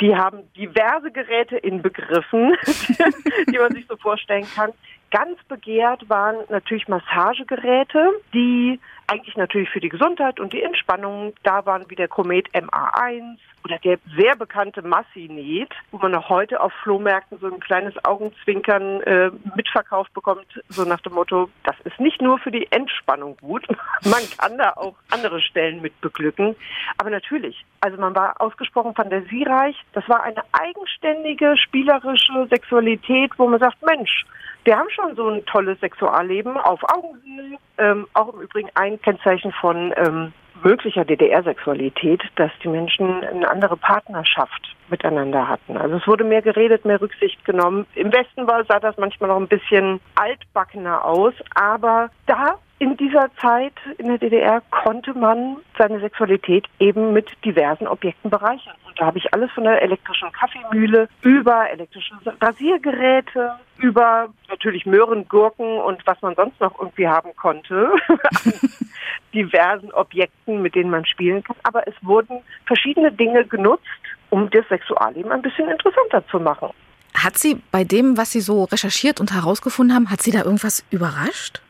die 0.00 0.14
haben 0.14 0.42
diverse 0.56 1.10
Geräte 1.10 1.56
inbegriffen, 1.56 2.56
die 3.52 3.58
man 3.58 3.72
sich 3.72 3.86
so 3.86 3.96
vorstellen 3.96 4.46
kann. 4.54 4.72
Ganz 5.14 5.38
begehrt 5.44 6.10
waren 6.10 6.38
natürlich 6.48 6.88
Massagegeräte, 6.88 8.20
die 8.32 8.80
eigentlich 9.06 9.36
natürlich 9.36 9.70
für 9.70 9.78
die 9.78 9.88
Gesundheit 9.88 10.40
und 10.40 10.52
die 10.52 10.60
Entspannung 10.60 11.34
da 11.44 11.64
waren, 11.66 11.88
wie 11.88 11.94
der 11.94 12.08
Komet 12.08 12.48
MA1 12.50 13.36
oder 13.62 13.78
der 13.78 13.98
sehr 14.16 14.34
bekannte 14.34 14.82
Massinet, 14.82 15.72
wo 15.92 15.98
man 15.98 16.10
noch 16.10 16.28
heute 16.30 16.60
auf 16.60 16.72
Flohmärkten 16.82 17.38
so 17.38 17.46
ein 17.46 17.60
kleines 17.60 17.94
Augenzwinkern 18.04 19.02
äh, 19.02 19.30
mitverkauft 19.54 20.12
bekommt, 20.14 20.46
so 20.68 20.82
nach 20.82 21.00
dem 21.02 21.12
Motto, 21.12 21.48
das 21.62 21.76
ist 21.84 22.00
nicht 22.00 22.20
nur 22.20 22.40
für 22.40 22.50
die 22.50 22.66
Entspannung 22.72 23.36
gut, 23.36 23.68
man 24.04 24.22
kann 24.36 24.58
da 24.58 24.72
auch 24.72 24.96
andere 25.12 25.40
Stellen 25.40 25.80
mit 25.80 26.00
beglücken. 26.00 26.56
Aber 26.98 27.10
natürlich, 27.10 27.64
also 27.80 27.96
man 27.98 28.16
war 28.16 28.40
ausgesprochen 28.40 28.96
fantasiereich, 28.96 29.76
das 29.92 30.08
war 30.08 30.24
eine 30.24 30.42
eigenständige, 30.50 31.56
spielerische 31.56 32.48
Sexualität, 32.50 33.30
wo 33.36 33.46
man 33.46 33.60
sagt, 33.60 33.80
Mensch, 33.80 34.24
wir 34.64 34.78
haben 34.78 34.90
schon 34.90 35.14
so 35.16 35.28
ein 35.28 35.44
tolles 35.46 35.78
Sexualleben 35.80 36.56
auf 36.56 36.80
Augenhöhe. 36.84 37.58
Ähm, 37.78 38.06
auch 38.14 38.32
im 38.32 38.40
Übrigen 38.40 38.70
ein 38.74 39.00
Kennzeichen 39.00 39.52
von 39.52 39.92
ähm, 39.96 40.32
möglicher 40.62 41.04
DDR-Sexualität, 41.04 42.22
dass 42.36 42.50
die 42.62 42.68
Menschen 42.68 43.22
eine 43.24 43.48
andere 43.48 43.76
Partnerschaft 43.76 44.74
miteinander 44.88 45.48
hatten. 45.48 45.76
Also 45.76 45.96
es 45.96 46.06
wurde 46.06 46.24
mehr 46.24 46.42
geredet, 46.42 46.84
mehr 46.84 47.00
Rücksicht 47.00 47.44
genommen. 47.44 47.86
Im 47.94 48.12
Westen 48.12 48.46
war, 48.46 48.64
sah 48.64 48.80
das 48.80 48.96
manchmal 48.96 49.28
noch 49.28 49.36
ein 49.36 49.48
bisschen 49.48 50.00
altbackener 50.14 51.04
aus, 51.04 51.34
aber 51.54 52.10
da 52.26 52.58
in 52.78 52.96
dieser 52.96 53.30
Zeit 53.40 53.74
in 53.98 54.08
der 54.08 54.18
DDR 54.18 54.60
konnte 54.70 55.14
man 55.14 55.58
seine 55.78 56.00
Sexualität 56.00 56.66
eben 56.78 57.12
mit 57.12 57.28
diversen 57.44 57.86
Objekten 57.86 58.30
bereichern. 58.30 58.74
Und 58.86 59.00
da 59.00 59.06
habe 59.06 59.18
ich 59.18 59.32
alles 59.32 59.50
von 59.52 59.64
der 59.64 59.80
elektrischen 59.80 60.30
Kaffeemühle 60.32 61.08
über 61.22 61.70
elektrische 61.70 62.14
Rasiergeräte, 62.40 63.54
über 63.78 64.28
natürlich 64.48 64.86
Möhren, 64.86 65.26
Gurken 65.28 65.78
und 65.78 66.04
was 66.06 66.20
man 66.20 66.34
sonst 66.34 66.60
noch 66.60 66.78
irgendwie 66.78 67.08
haben 67.08 67.34
konnte. 67.36 67.92
diversen 69.34 69.92
Objekten, 69.92 70.62
mit 70.62 70.74
denen 70.74 70.90
man 70.90 71.04
spielen 71.04 71.42
kann. 71.42 71.56
Aber 71.64 71.86
es 71.86 71.94
wurden 72.02 72.40
verschiedene 72.66 73.12
Dinge 73.12 73.44
genutzt, 73.44 73.84
um 74.30 74.48
das 74.50 74.66
Sexualleben 74.68 75.32
ein 75.32 75.42
bisschen 75.42 75.68
interessanter 75.68 76.26
zu 76.28 76.38
machen. 76.40 76.70
Hat 77.14 77.38
Sie 77.38 77.60
bei 77.70 77.84
dem, 77.84 78.16
was 78.16 78.32
Sie 78.32 78.40
so 78.40 78.64
recherchiert 78.64 79.20
und 79.20 79.32
herausgefunden 79.32 79.94
haben, 79.94 80.10
hat 80.10 80.22
Sie 80.22 80.32
da 80.32 80.42
irgendwas 80.42 80.84
überrascht? 80.90 81.60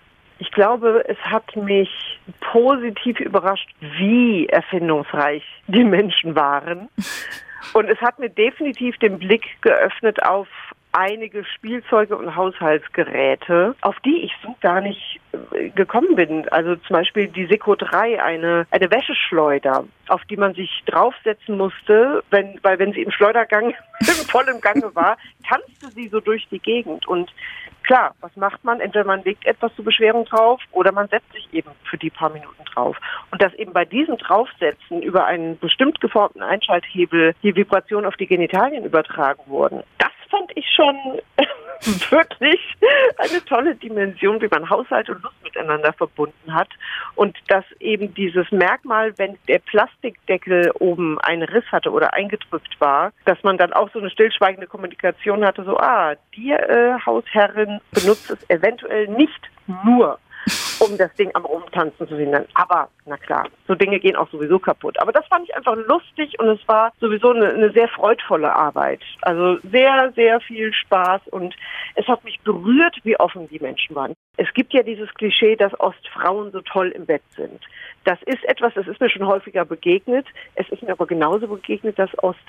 Ich 0.44 0.50
glaube, 0.50 1.02
es 1.08 1.16
hat 1.20 1.56
mich 1.56 1.88
positiv 2.52 3.18
überrascht, 3.18 3.66
wie 3.80 4.46
erfindungsreich 4.46 5.42
die 5.68 5.84
Menschen 5.84 6.36
waren. 6.36 6.90
Und 7.72 7.88
es 7.88 7.98
hat 8.02 8.18
mir 8.18 8.28
definitiv 8.28 8.98
den 8.98 9.18
Blick 9.18 9.46
geöffnet 9.62 10.22
auf 10.22 10.46
einige 10.92 11.44
Spielzeuge 11.46 12.14
und 12.14 12.36
Haushaltsgeräte, 12.36 13.74
auf 13.80 13.98
die 14.00 14.18
ich 14.18 14.32
so 14.42 14.54
gar 14.60 14.82
nicht 14.82 15.18
äh, 15.52 15.70
gekommen 15.70 16.14
bin. 16.14 16.46
Also 16.50 16.76
zum 16.76 16.94
Beispiel 16.94 17.26
die 17.26 17.46
Seco 17.46 17.74
3, 17.74 18.22
eine, 18.22 18.66
eine 18.70 18.90
Wäscheschleuder, 18.90 19.84
auf 20.08 20.24
die 20.26 20.36
man 20.36 20.52
sich 20.54 20.70
draufsetzen 20.86 21.56
musste, 21.56 22.22
wenn, 22.30 22.60
weil 22.62 22.78
wenn 22.78 22.92
sie 22.92 23.02
im 23.02 23.10
Schleudergang 23.10 23.74
voll 24.28 24.46
im 24.54 24.60
Gange 24.60 24.94
war, 24.94 25.16
tanzte 25.48 25.90
sie 25.90 26.08
so 26.08 26.20
durch 26.20 26.46
die 26.50 26.60
Gegend. 26.60 27.08
Und 27.08 27.32
klar, 27.84 28.14
was 28.20 28.34
macht 28.36 28.64
man? 28.64 28.80
Entweder 28.80 29.04
man 29.04 29.22
legt 29.22 29.46
etwas 29.46 29.74
zur 29.76 29.84
Beschwerung 29.84 30.24
drauf 30.24 30.60
oder 30.72 30.92
man 30.92 31.08
setzt 31.08 31.32
sich 31.32 31.48
eben 31.52 31.70
für 31.84 31.98
die 31.98 32.10
paar 32.10 32.30
Minuten 32.30 32.64
drauf. 32.64 32.96
Und 33.30 33.40
dass 33.40 33.54
eben 33.54 33.72
bei 33.72 33.84
diesem 33.84 34.18
Draufsetzen 34.18 35.02
über 35.02 35.24
einen 35.26 35.58
bestimmt 35.58 36.00
geformten 36.00 36.42
Einschalthebel 36.42 37.34
die 37.42 37.54
Vibrationen 37.54 38.06
auf 38.06 38.16
die 38.16 38.26
Genitalien 38.26 38.84
übertragen 38.84 39.42
wurden, 39.46 39.82
das 39.98 40.10
fand 40.30 40.50
ich 40.56 40.66
schon 40.74 40.96
wirklich 42.10 42.60
eine 43.18 43.44
tolle 43.44 43.74
Dimension, 43.74 44.40
wie 44.40 44.48
man 44.48 44.68
Haushalt 44.68 45.08
und 45.10 45.22
Lust 45.22 45.42
miteinander 45.42 45.92
verbunden 45.92 46.54
hat. 46.54 46.68
Und 47.14 47.36
dass 47.48 47.64
eben 47.80 48.14
dieses 48.14 48.50
Merkmal, 48.50 49.16
wenn 49.18 49.38
der 49.48 49.58
Plastikdeckel 49.58 50.70
oben 50.78 51.18
einen 51.20 51.42
Riss 51.42 51.64
hatte 51.70 51.90
oder 51.90 52.14
eingedrückt 52.14 52.80
war, 52.80 53.12
dass 53.24 53.42
man 53.42 53.58
dann 53.58 53.72
auch 53.72 53.90
so 53.92 53.98
eine 53.98 54.10
stillschweigende 54.10 54.66
Kommunikation 54.66 55.44
hatte, 55.44 55.64
so, 55.64 55.76
ah, 55.78 56.14
die 56.34 56.52
äh, 56.52 56.94
Hausherrin 57.04 57.80
benutzt 57.92 58.30
es 58.30 58.50
eventuell 58.50 59.08
nicht 59.08 59.50
nur 59.84 60.18
um 60.80 60.96
das 60.98 61.12
Ding 61.14 61.30
am 61.34 61.44
Rumtanzen 61.44 62.08
zu 62.08 62.16
hindern. 62.16 62.46
Aber, 62.54 62.88
na 63.06 63.16
klar, 63.16 63.48
so 63.66 63.74
Dinge 63.74 64.00
gehen 64.00 64.16
auch 64.16 64.28
sowieso 64.30 64.58
kaputt. 64.58 65.00
Aber 65.00 65.12
das 65.12 65.26
fand 65.26 65.48
ich 65.48 65.56
einfach 65.56 65.76
lustig 65.76 66.38
und 66.38 66.48
es 66.48 66.68
war 66.68 66.92
sowieso 67.00 67.30
eine, 67.30 67.48
eine 67.48 67.72
sehr 67.72 67.88
freudvolle 67.88 68.54
Arbeit. 68.54 69.00
Also 69.22 69.58
sehr, 69.70 70.12
sehr 70.14 70.40
viel 70.40 70.72
Spaß 70.72 71.22
und 71.30 71.54
es 71.94 72.06
hat 72.06 72.24
mich 72.24 72.40
berührt, 72.40 72.96
wie 73.04 73.18
offen 73.18 73.48
die 73.48 73.60
Menschen 73.60 73.94
waren. 73.94 74.14
Es 74.36 74.52
gibt 74.54 74.72
ja 74.72 74.82
dieses 74.82 75.12
Klischee, 75.14 75.56
dass 75.56 75.78
Ostfrauen 75.78 76.50
so 76.50 76.60
toll 76.60 76.88
im 76.90 77.06
Bett 77.06 77.22
sind. 77.36 77.60
Das 78.04 78.20
ist 78.22 78.44
etwas, 78.44 78.74
das 78.74 78.86
ist 78.86 79.00
mir 79.00 79.10
schon 79.10 79.26
häufiger 79.26 79.64
begegnet. 79.64 80.26
Es 80.56 80.68
ist 80.70 80.82
mir 80.82 80.92
aber 80.92 81.06
genauso 81.06 81.46
begegnet, 81.46 81.98
dass 81.98 82.10
Ost 82.22 82.40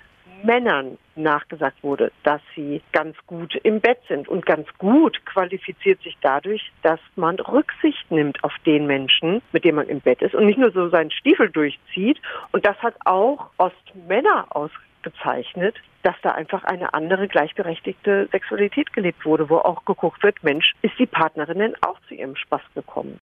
Männern 0.45 0.97
nachgesagt 1.15 1.83
wurde, 1.83 2.11
dass 2.23 2.41
sie 2.55 2.81
ganz 2.91 3.15
gut 3.27 3.55
im 3.63 3.79
Bett 3.79 3.99
sind. 4.07 4.27
Und 4.27 4.45
ganz 4.45 4.67
gut 4.77 5.25
qualifiziert 5.25 6.01
sich 6.03 6.17
dadurch, 6.21 6.71
dass 6.83 6.99
man 7.15 7.39
Rücksicht 7.39 8.09
nimmt 8.11 8.43
auf 8.43 8.53
den 8.65 8.87
Menschen, 8.87 9.41
mit 9.51 9.63
dem 9.63 9.75
man 9.75 9.87
im 9.87 10.01
Bett 10.01 10.21
ist 10.21 10.35
und 10.35 10.45
nicht 10.45 10.59
nur 10.59 10.71
so 10.71 10.89
seinen 10.89 11.11
Stiefel 11.11 11.49
durchzieht. 11.49 12.19
Und 12.51 12.65
das 12.65 12.77
hat 12.77 12.95
auch 13.05 13.49
Ostmänner 13.57 14.47
ausgezeichnet, 14.49 15.75
dass 16.03 16.15
da 16.21 16.31
einfach 16.31 16.63
eine 16.63 16.93
andere 16.93 17.27
gleichberechtigte 17.27 18.29
Sexualität 18.31 18.93
gelebt 18.93 19.25
wurde, 19.25 19.49
wo 19.49 19.57
auch 19.57 19.85
geguckt 19.85 20.21
wird, 20.23 20.43
Mensch, 20.43 20.73
ist 20.81 20.93
die 20.99 21.07
Partnerin 21.07 21.59
denn 21.59 21.75
auch 21.81 21.99
zu 22.07 22.13
ihrem 22.13 22.35
Spaß 22.35 22.61
gekommen? 22.75 23.17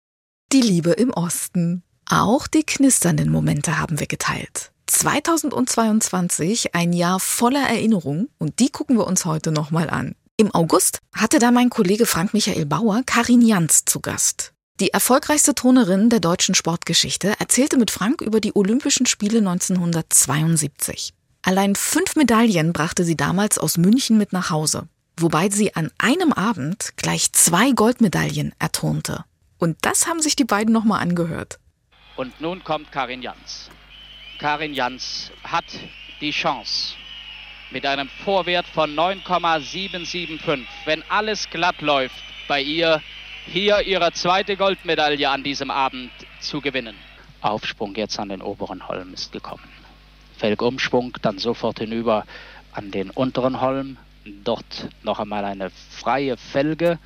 Die 0.53 0.63
Liebe 0.63 0.93
im 0.93 1.11
Osten. 1.11 1.83
Auch 2.11 2.49
die 2.49 2.65
knisternden 2.65 3.31
Momente 3.31 3.79
haben 3.79 4.01
wir 4.01 4.07
geteilt. 4.07 4.73
2022 4.90 6.74
ein 6.74 6.92
Jahr 6.92 7.20
voller 7.20 7.62
Erinnerung 7.62 8.29
und 8.38 8.59
die 8.59 8.70
gucken 8.70 8.96
wir 8.96 9.07
uns 9.07 9.24
heute 9.24 9.53
nochmal 9.53 9.88
an. 9.88 10.16
Im 10.37 10.53
August 10.55 10.98
hatte 11.14 11.38
da 11.38 11.50
mein 11.50 11.70
Kollege 11.70 12.07
Frank 12.07 12.35
Michael 12.35 12.66
Bauer 12.66 13.03
Karin 13.07 13.42
Jans 13.42 13.85
zu 13.85 14.00
Gast. 14.00 14.53
Die 14.81 14.92
erfolgreichste 14.92 15.55
Turnerin 15.55 16.09
der 16.09 16.20
deutschen 16.20 16.55
Sportgeschichte 16.55 17.35
erzählte 17.38 17.76
mit 17.76 17.90
Frank 17.90 18.20
über 18.20 18.40
die 18.40 18.57
Olympischen 18.57 19.07
Spiele 19.07 19.38
1972. 19.38 21.12
Allein 21.42 21.74
fünf 21.76 22.16
Medaillen 22.16 22.72
brachte 22.72 23.05
sie 23.05 23.16
damals 23.16 23.59
aus 23.59 23.79
München 23.79 24.18
mit 24.18 24.33
nach 24.33 24.50
Hause, 24.50 24.88
wobei 25.18 25.50
sie 25.50 25.74
an 25.76 25.90
einem 25.98 26.33
Abend 26.33 26.92
gleich 26.96 27.33
zwei 27.33 27.72
Goldmedaillen 27.72 28.55
erturnte. 28.59 29.24
Und 29.59 29.76
das 29.83 30.07
haben 30.07 30.20
sich 30.20 30.37
die 30.37 30.44
beiden 30.44 30.72
nochmal 30.72 31.00
angehört. 31.03 31.61
Und 32.16 32.40
nun 32.40 32.64
kommt 32.64 32.90
Karin 32.90 33.22
Jans. 33.22 33.70
Karin 34.40 34.72
Jans 34.72 35.31
hat 35.44 35.66
die 36.22 36.31
Chance 36.31 36.94
mit 37.70 37.85
einem 37.85 38.09
Vorwert 38.24 38.66
von 38.66 38.94
9,775, 38.94 40.66
wenn 40.87 41.05
alles 41.11 41.50
glatt 41.50 41.83
läuft 41.83 42.24
bei 42.48 42.62
ihr, 42.62 43.03
hier 43.44 43.83
ihre 43.83 44.12
zweite 44.12 44.57
Goldmedaille 44.57 45.29
an 45.29 45.44
diesem 45.44 45.70
Abend 45.70 46.11
zu 46.40 46.62
gewinnen. 46.62 46.96
Aufsprung 47.42 47.94
jetzt 47.96 48.18
an 48.18 48.31
den 48.31 48.40
oberen 48.40 48.88
Holm 48.88 49.12
ist 49.12 49.31
gekommen. 49.31 49.68
Felgumschwung, 50.38 51.18
dann 51.20 51.37
sofort 51.37 51.81
hinüber 51.81 52.24
an 52.72 52.90
den 52.90 53.11
unteren 53.11 53.61
Holm. 53.61 53.98
Dort 54.24 54.88
noch 55.03 55.18
einmal 55.18 55.44
eine 55.44 55.68
freie 55.68 56.38
Felge 56.38 56.98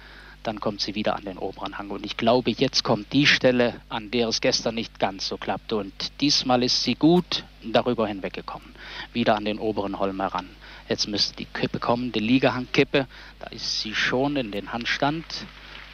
dann 0.45 0.61
kommt 0.61 0.83
sie 0.83 0.95
wieder 0.95 1.17
an 1.17 1.25
den 1.25 1.39
oberen 1.39 1.79
Hang. 1.79 1.91
Und 1.91 2.05
ich 2.05 2.17
glaube, 2.17 2.51
jetzt 2.51 2.85
kommt 2.85 3.13
die 3.13 3.27
Stelle, 3.27 3.81
an 3.89 4.11
der 4.11 4.29
es 4.29 4.41
gestern 4.41 4.75
nicht 4.75 4.99
ganz 4.99 5.27
so 5.27 5.39
klappte. 5.39 5.77
Und 5.77 6.21
diesmal 6.21 6.63
ist 6.63 6.83
sie 6.85 6.95
gut 6.95 7.45
darüber 7.63 8.07
hinweggekommen. 8.07 8.75
Wieder 9.13 9.37
an 9.37 9.47
den 9.47 9.59
oberen 9.59 9.99
Holm 9.99 10.21
heran. 10.21 10.49
Jetzt 10.89 11.09
müsste 11.09 11.35
die 11.37 11.47
Kippe 11.47 11.79
kommen, 11.79 12.13
die 12.13 12.21
Liegehangkippe. 12.21 13.07
Da 13.41 13.47
ist 13.49 13.81
sie 13.81 13.95
schon 13.95 14.37
in 14.37 14.53
den 14.53 14.73
Handstand. 14.73 15.25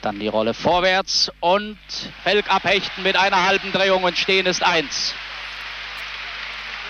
Dann 0.02 0.18
die 0.18 0.28
Rolle 0.28 0.52
vorwärts 0.52 1.30
und 1.40 1.78
Felg 2.24 2.52
abhechten 2.52 3.04
mit 3.04 3.16
einer 3.16 3.46
halben 3.46 3.70
Drehung 3.70 4.02
und 4.02 4.18
stehen 4.18 4.46
ist 4.46 4.64
eins. 4.64 5.14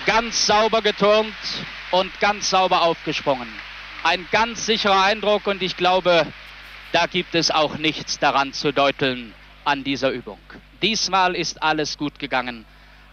Ganz 0.06 0.46
sauber 0.46 0.80
geturnt 0.80 1.34
und 1.90 2.18
ganz 2.20 2.48
sauber 2.48 2.82
aufgesprungen. 2.82 3.48
Ein 4.02 4.26
ganz 4.30 4.64
sicherer 4.64 5.02
Eindruck 5.02 5.46
und 5.46 5.62
ich 5.62 5.76
glaube, 5.76 6.26
da 6.92 7.06
gibt 7.06 7.34
es 7.34 7.50
auch 7.50 7.78
nichts 7.78 8.18
daran 8.18 8.52
zu 8.52 8.72
deuteln 8.72 9.34
an 9.64 9.84
dieser 9.84 10.10
Übung. 10.10 10.38
Diesmal 10.82 11.36
ist 11.36 11.62
alles 11.62 11.98
gut 11.98 12.18
gegangen. 12.18 12.64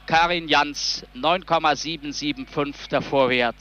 Karin 0.06 0.48
Jans 0.48 1.06
9,775 1.14 2.88
der 2.88 3.02
Vorwert 3.02 3.56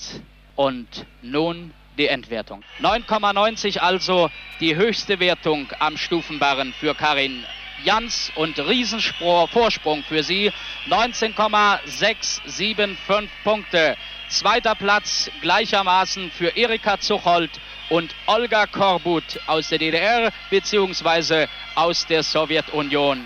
und 0.55 0.87
nun 1.23 1.75
die 1.99 2.07
Endwertung. 2.07 2.63
9,90 2.81 3.79
also 3.79 4.31
die 4.61 4.77
höchste 4.77 5.19
Wertung 5.19 5.67
am 5.81 5.97
Stufenbarren 5.97 6.73
für 6.73 6.95
Karin 6.95 7.45
Jans 7.85 8.33
und 8.37 8.59
Riesenvorsprung 8.59 10.03
für 10.05 10.23
sie. 10.23 10.51
19,675 10.87 13.31
Punkte. 13.45 13.97
Zweiter 14.29 14.75
Platz 14.75 15.31
gleichermaßen 15.41 16.31
für 16.31 16.57
Erika 16.57 16.99
Zuchold 16.99 17.51
und 17.91 18.15
Olga 18.27 18.67
Korbut 18.67 19.41
aus 19.47 19.69
der 19.69 19.79
DDR 19.79 20.33
bzw. 20.51 21.47
aus 21.75 22.07
der 22.07 22.23
Sowjetunion. 22.23 23.25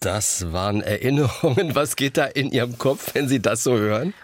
Das 0.00 0.52
waren 0.52 0.80
Erinnerungen. 0.82 1.74
Was 1.74 1.94
geht 1.94 2.16
da 2.16 2.24
in 2.24 2.50
Ihrem 2.50 2.78
Kopf, 2.78 3.14
wenn 3.14 3.28
Sie 3.28 3.40
das 3.40 3.62
so 3.62 3.76
hören? 3.76 4.14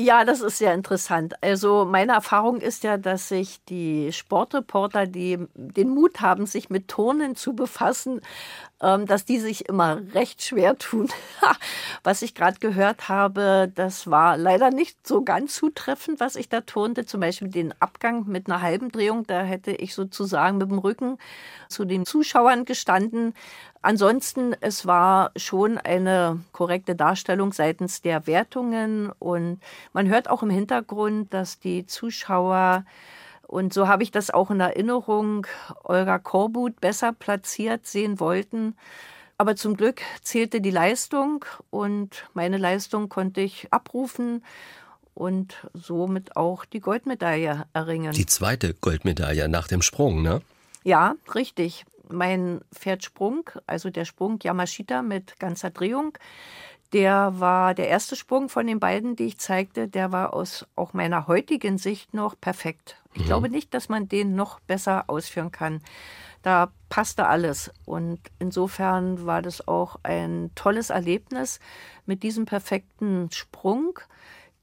Ja, 0.00 0.24
das 0.24 0.42
ist 0.42 0.58
sehr 0.58 0.74
interessant. 0.74 1.34
Also 1.42 1.84
meine 1.84 2.12
Erfahrung 2.12 2.60
ist 2.60 2.84
ja, 2.84 2.98
dass 2.98 3.30
sich 3.30 3.58
die 3.64 4.12
Sportreporter, 4.12 5.08
die 5.08 5.38
den 5.56 5.88
Mut 5.88 6.20
haben, 6.20 6.46
sich 6.46 6.70
mit 6.70 6.86
Turnen 6.86 7.34
zu 7.34 7.52
befassen, 7.52 8.20
ähm, 8.80 9.06
dass 9.06 9.24
die 9.24 9.40
sich 9.40 9.68
immer 9.68 10.00
recht 10.14 10.40
schwer 10.40 10.78
tun. 10.78 11.08
was 12.04 12.22
ich 12.22 12.36
gerade 12.36 12.60
gehört 12.60 13.08
habe, 13.08 13.72
das 13.74 14.08
war 14.08 14.36
leider 14.36 14.70
nicht 14.70 15.04
so 15.04 15.24
ganz 15.24 15.56
zutreffend, 15.56 16.20
was 16.20 16.36
ich 16.36 16.48
da 16.48 16.60
turnte. 16.60 17.04
Zum 17.04 17.18
Beispiel 17.20 17.48
den 17.48 17.74
Abgang 17.80 18.24
mit 18.28 18.46
einer 18.46 18.62
halben 18.62 18.92
Drehung, 18.92 19.26
da 19.26 19.42
hätte 19.42 19.72
ich 19.72 19.96
sozusagen 19.96 20.58
mit 20.58 20.70
dem 20.70 20.78
Rücken 20.78 21.18
zu 21.68 21.84
den 21.84 22.06
Zuschauern 22.06 22.64
gestanden. 22.64 23.34
Ansonsten, 23.80 24.54
es 24.60 24.86
war 24.86 25.30
schon 25.36 25.78
eine 25.78 26.40
korrekte 26.52 26.94
Darstellung 26.94 27.52
seitens 27.52 28.02
der 28.02 28.26
Wertungen 28.26 29.10
und 29.18 29.60
man 29.92 30.08
hört 30.08 30.28
auch 30.28 30.42
im 30.42 30.50
Hintergrund, 30.50 31.32
dass 31.32 31.60
die 31.60 31.86
Zuschauer 31.86 32.84
und 33.48 33.72
so 33.72 33.88
habe 33.88 34.02
ich 34.02 34.10
das 34.10 34.30
auch 34.30 34.50
in 34.50 34.60
Erinnerung, 34.60 35.46
Olga 35.82 36.18
Korbut 36.18 36.80
besser 36.82 37.14
platziert 37.14 37.86
sehen 37.86 38.20
wollten. 38.20 38.76
Aber 39.38 39.56
zum 39.56 39.76
Glück 39.76 40.02
zählte 40.22 40.60
die 40.60 40.70
Leistung 40.70 41.46
und 41.70 42.28
meine 42.34 42.58
Leistung 42.58 43.08
konnte 43.08 43.40
ich 43.40 43.66
abrufen 43.72 44.44
und 45.14 45.66
somit 45.72 46.36
auch 46.36 46.66
die 46.66 46.80
Goldmedaille 46.80 47.64
erringen. 47.72 48.12
Die 48.12 48.26
zweite 48.26 48.74
Goldmedaille 48.74 49.48
nach 49.48 49.66
dem 49.66 49.80
Sprung, 49.80 50.22
ne? 50.22 50.42
Ja, 50.84 51.14
richtig. 51.34 51.86
Mein 52.10 52.60
Pferdsprung, 52.74 53.50
also 53.66 53.90
der 53.90 54.04
Sprung 54.04 54.38
Yamashita 54.42 55.02
mit 55.02 55.38
ganzer 55.38 55.70
Drehung, 55.70 56.16
der 56.92 57.38
war 57.38 57.74
der 57.74 57.88
erste 57.88 58.16
Sprung 58.16 58.48
von 58.48 58.66
den 58.66 58.80
beiden, 58.80 59.14
die 59.14 59.24
ich 59.24 59.38
zeigte, 59.38 59.88
der 59.88 60.10
war 60.10 60.32
aus 60.32 60.66
auch 60.74 60.94
meiner 60.94 61.26
heutigen 61.26 61.76
Sicht 61.76 62.14
noch 62.14 62.34
perfekt. 62.40 62.96
Ich 63.14 63.22
mhm. 63.22 63.26
glaube 63.26 63.50
nicht, 63.50 63.74
dass 63.74 63.88
man 63.88 64.08
den 64.08 64.34
noch 64.34 64.60
besser 64.60 65.04
ausführen 65.08 65.52
kann. 65.52 65.82
Da 66.42 66.72
passte 66.88 67.26
alles. 67.26 67.70
Und 67.84 68.20
insofern 68.38 69.26
war 69.26 69.42
das 69.42 69.66
auch 69.68 69.96
ein 70.02 70.50
tolles 70.54 70.90
Erlebnis, 70.90 71.60
mit 72.06 72.22
diesem 72.22 72.46
perfekten 72.46 73.30
Sprung 73.32 73.98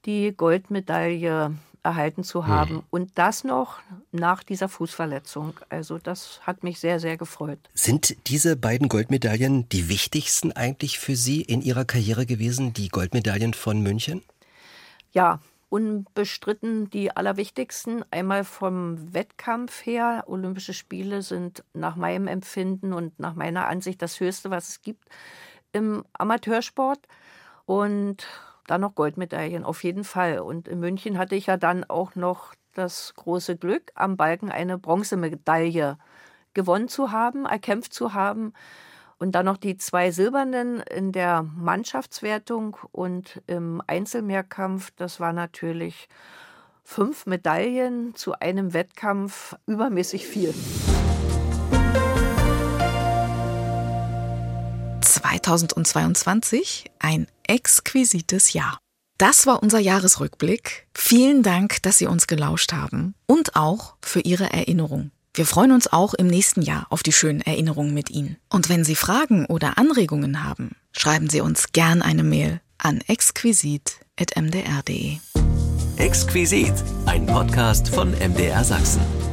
die 0.04 0.32
Goldmedaille 0.36 1.54
erhalten 1.86 2.24
zu 2.24 2.46
haben. 2.46 2.74
Mhm. 2.74 2.82
Und 2.90 3.10
das 3.14 3.44
noch 3.44 3.78
nach 4.12 4.42
dieser 4.42 4.68
Fußverletzung. 4.68 5.54
Also 5.68 5.98
das 5.98 6.40
hat 6.42 6.64
mich 6.64 6.80
sehr, 6.80 7.00
sehr 7.00 7.16
gefreut. 7.16 7.60
Sind 7.74 8.16
diese 8.26 8.56
beiden 8.56 8.88
Goldmedaillen 8.88 9.68
die 9.68 9.88
wichtigsten 9.88 10.52
eigentlich 10.52 10.98
für 10.98 11.16
Sie 11.16 11.42
in 11.42 11.62
Ihrer 11.62 11.84
Karriere 11.84 12.26
gewesen, 12.26 12.72
die 12.72 12.88
Goldmedaillen 12.88 13.54
von 13.54 13.80
München? 13.80 14.22
Ja, 15.12 15.40
unbestritten 15.68 16.90
die 16.90 17.16
allerwichtigsten. 17.16 18.04
Einmal 18.10 18.44
vom 18.44 19.14
Wettkampf 19.14 19.86
her. 19.86 20.24
Olympische 20.26 20.74
Spiele 20.74 21.22
sind 21.22 21.62
nach 21.72 21.94
meinem 21.94 22.26
Empfinden 22.26 22.92
und 22.92 23.18
nach 23.20 23.34
meiner 23.34 23.68
Ansicht 23.68 24.02
das 24.02 24.18
Höchste, 24.18 24.50
was 24.50 24.68
es 24.68 24.82
gibt 24.82 25.04
im 25.72 26.04
Amateursport. 26.12 27.00
Und 27.64 28.26
dann 28.66 28.80
noch 28.80 28.94
Goldmedaillen, 28.94 29.64
auf 29.64 29.84
jeden 29.84 30.04
Fall. 30.04 30.40
Und 30.40 30.68
in 30.68 30.80
München 30.80 31.18
hatte 31.18 31.34
ich 31.34 31.46
ja 31.46 31.56
dann 31.56 31.84
auch 31.84 32.14
noch 32.14 32.54
das 32.74 33.14
große 33.16 33.56
Glück, 33.56 33.90
am 33.94 34.16
Balken 34.16 34.50
eine 34.50 34.78
Bronzemedaille 34.78 35.98
gewonnen 36.54 36.88
zu 36.88 37.12
haben, 37.12 37.46
erkämpft 37.46 37.92
zu 37.92 38.14
haben. 38.14 38.52
Und 39.18 39.32
dann 39.32 39.46
noch 39.46 39.56
die 39.56 39.78
zwei 39.78 40.10
Silbernen 40.10 40.80
in 40.80 41.10
der 41.10 41.42
Mannschaftswertung 41.42 42.76
und 42.92 43.42
im 43.46 43.82
Einzelmehrkampf. 43.86 44.90
Das 44.96 45.20
war 45.20 45.32
natürlich 45.32 46.08
fünf 46.84 47.24
Medaillen 47.24 48.14
zu 48.14 48.34
einem 48.34 48.74
Wettkampf 48.74 49.56
übermäßig 49.66 50.26
viel. 50.26 50.54
2022 55.46 56.90
ein 56.98 57.28
exquisites 57.46 58.52
Jahr. 58.52 58.78
Das 59.16 59.46
war 59.46 59.62
unser 59.62 59.78
Jahresrückblick. 59.78 60.88
Vielen 60.94 61.44
Dank, 61.44 61.80
dass 61.82 61.98
Sie 61.98 62.06
uns 62.06 62.26
gelauscht 62.26 62.72
haben 62.72 63.14
und 63.26 63.54
auch 63.54 63.94
für 64.02 64.18
Ihre 64.20 64.52
Erinnerung. 64.52 65.12
Wir 65.34 65.46
freuen 65.46 65.70
uns 65.70 65.92
auch 65.92 66.14
im 66.14 66.26
nächsten 66.26 66.62
Jahr 66.62 66.86
auf 66.90 67.04
die 67.04 67.12
schönen 67.12 67.42
Erinnerungen 67.42 67.94
mit 67.94 68.10
Ihnen. 68.10 68.38
Und 68.48 68.68
wenn 68.68 68.82
Sie 68.84 68.96
Fragen 68.96 69.46
oder 69.46 69.78
Anregungen 69.78 70.42
haben, 70.42 70.72
schreiben 70.92 71.30
Sie 71.30 71.40
uns 71.40 71.70
gern 71.72 72.02
eine 72.02 72.24
Mail 72.24 72.60
an 72.78 73.00
exquisit.mdr.de. 73.06 75.18
Exquisit, 75.98 76.74
ein 77.06 77.24
Podcast 77.26 77.88
von 77.88 78.10
MDR 78.12 78.64
Sachsen. 78.64 79.25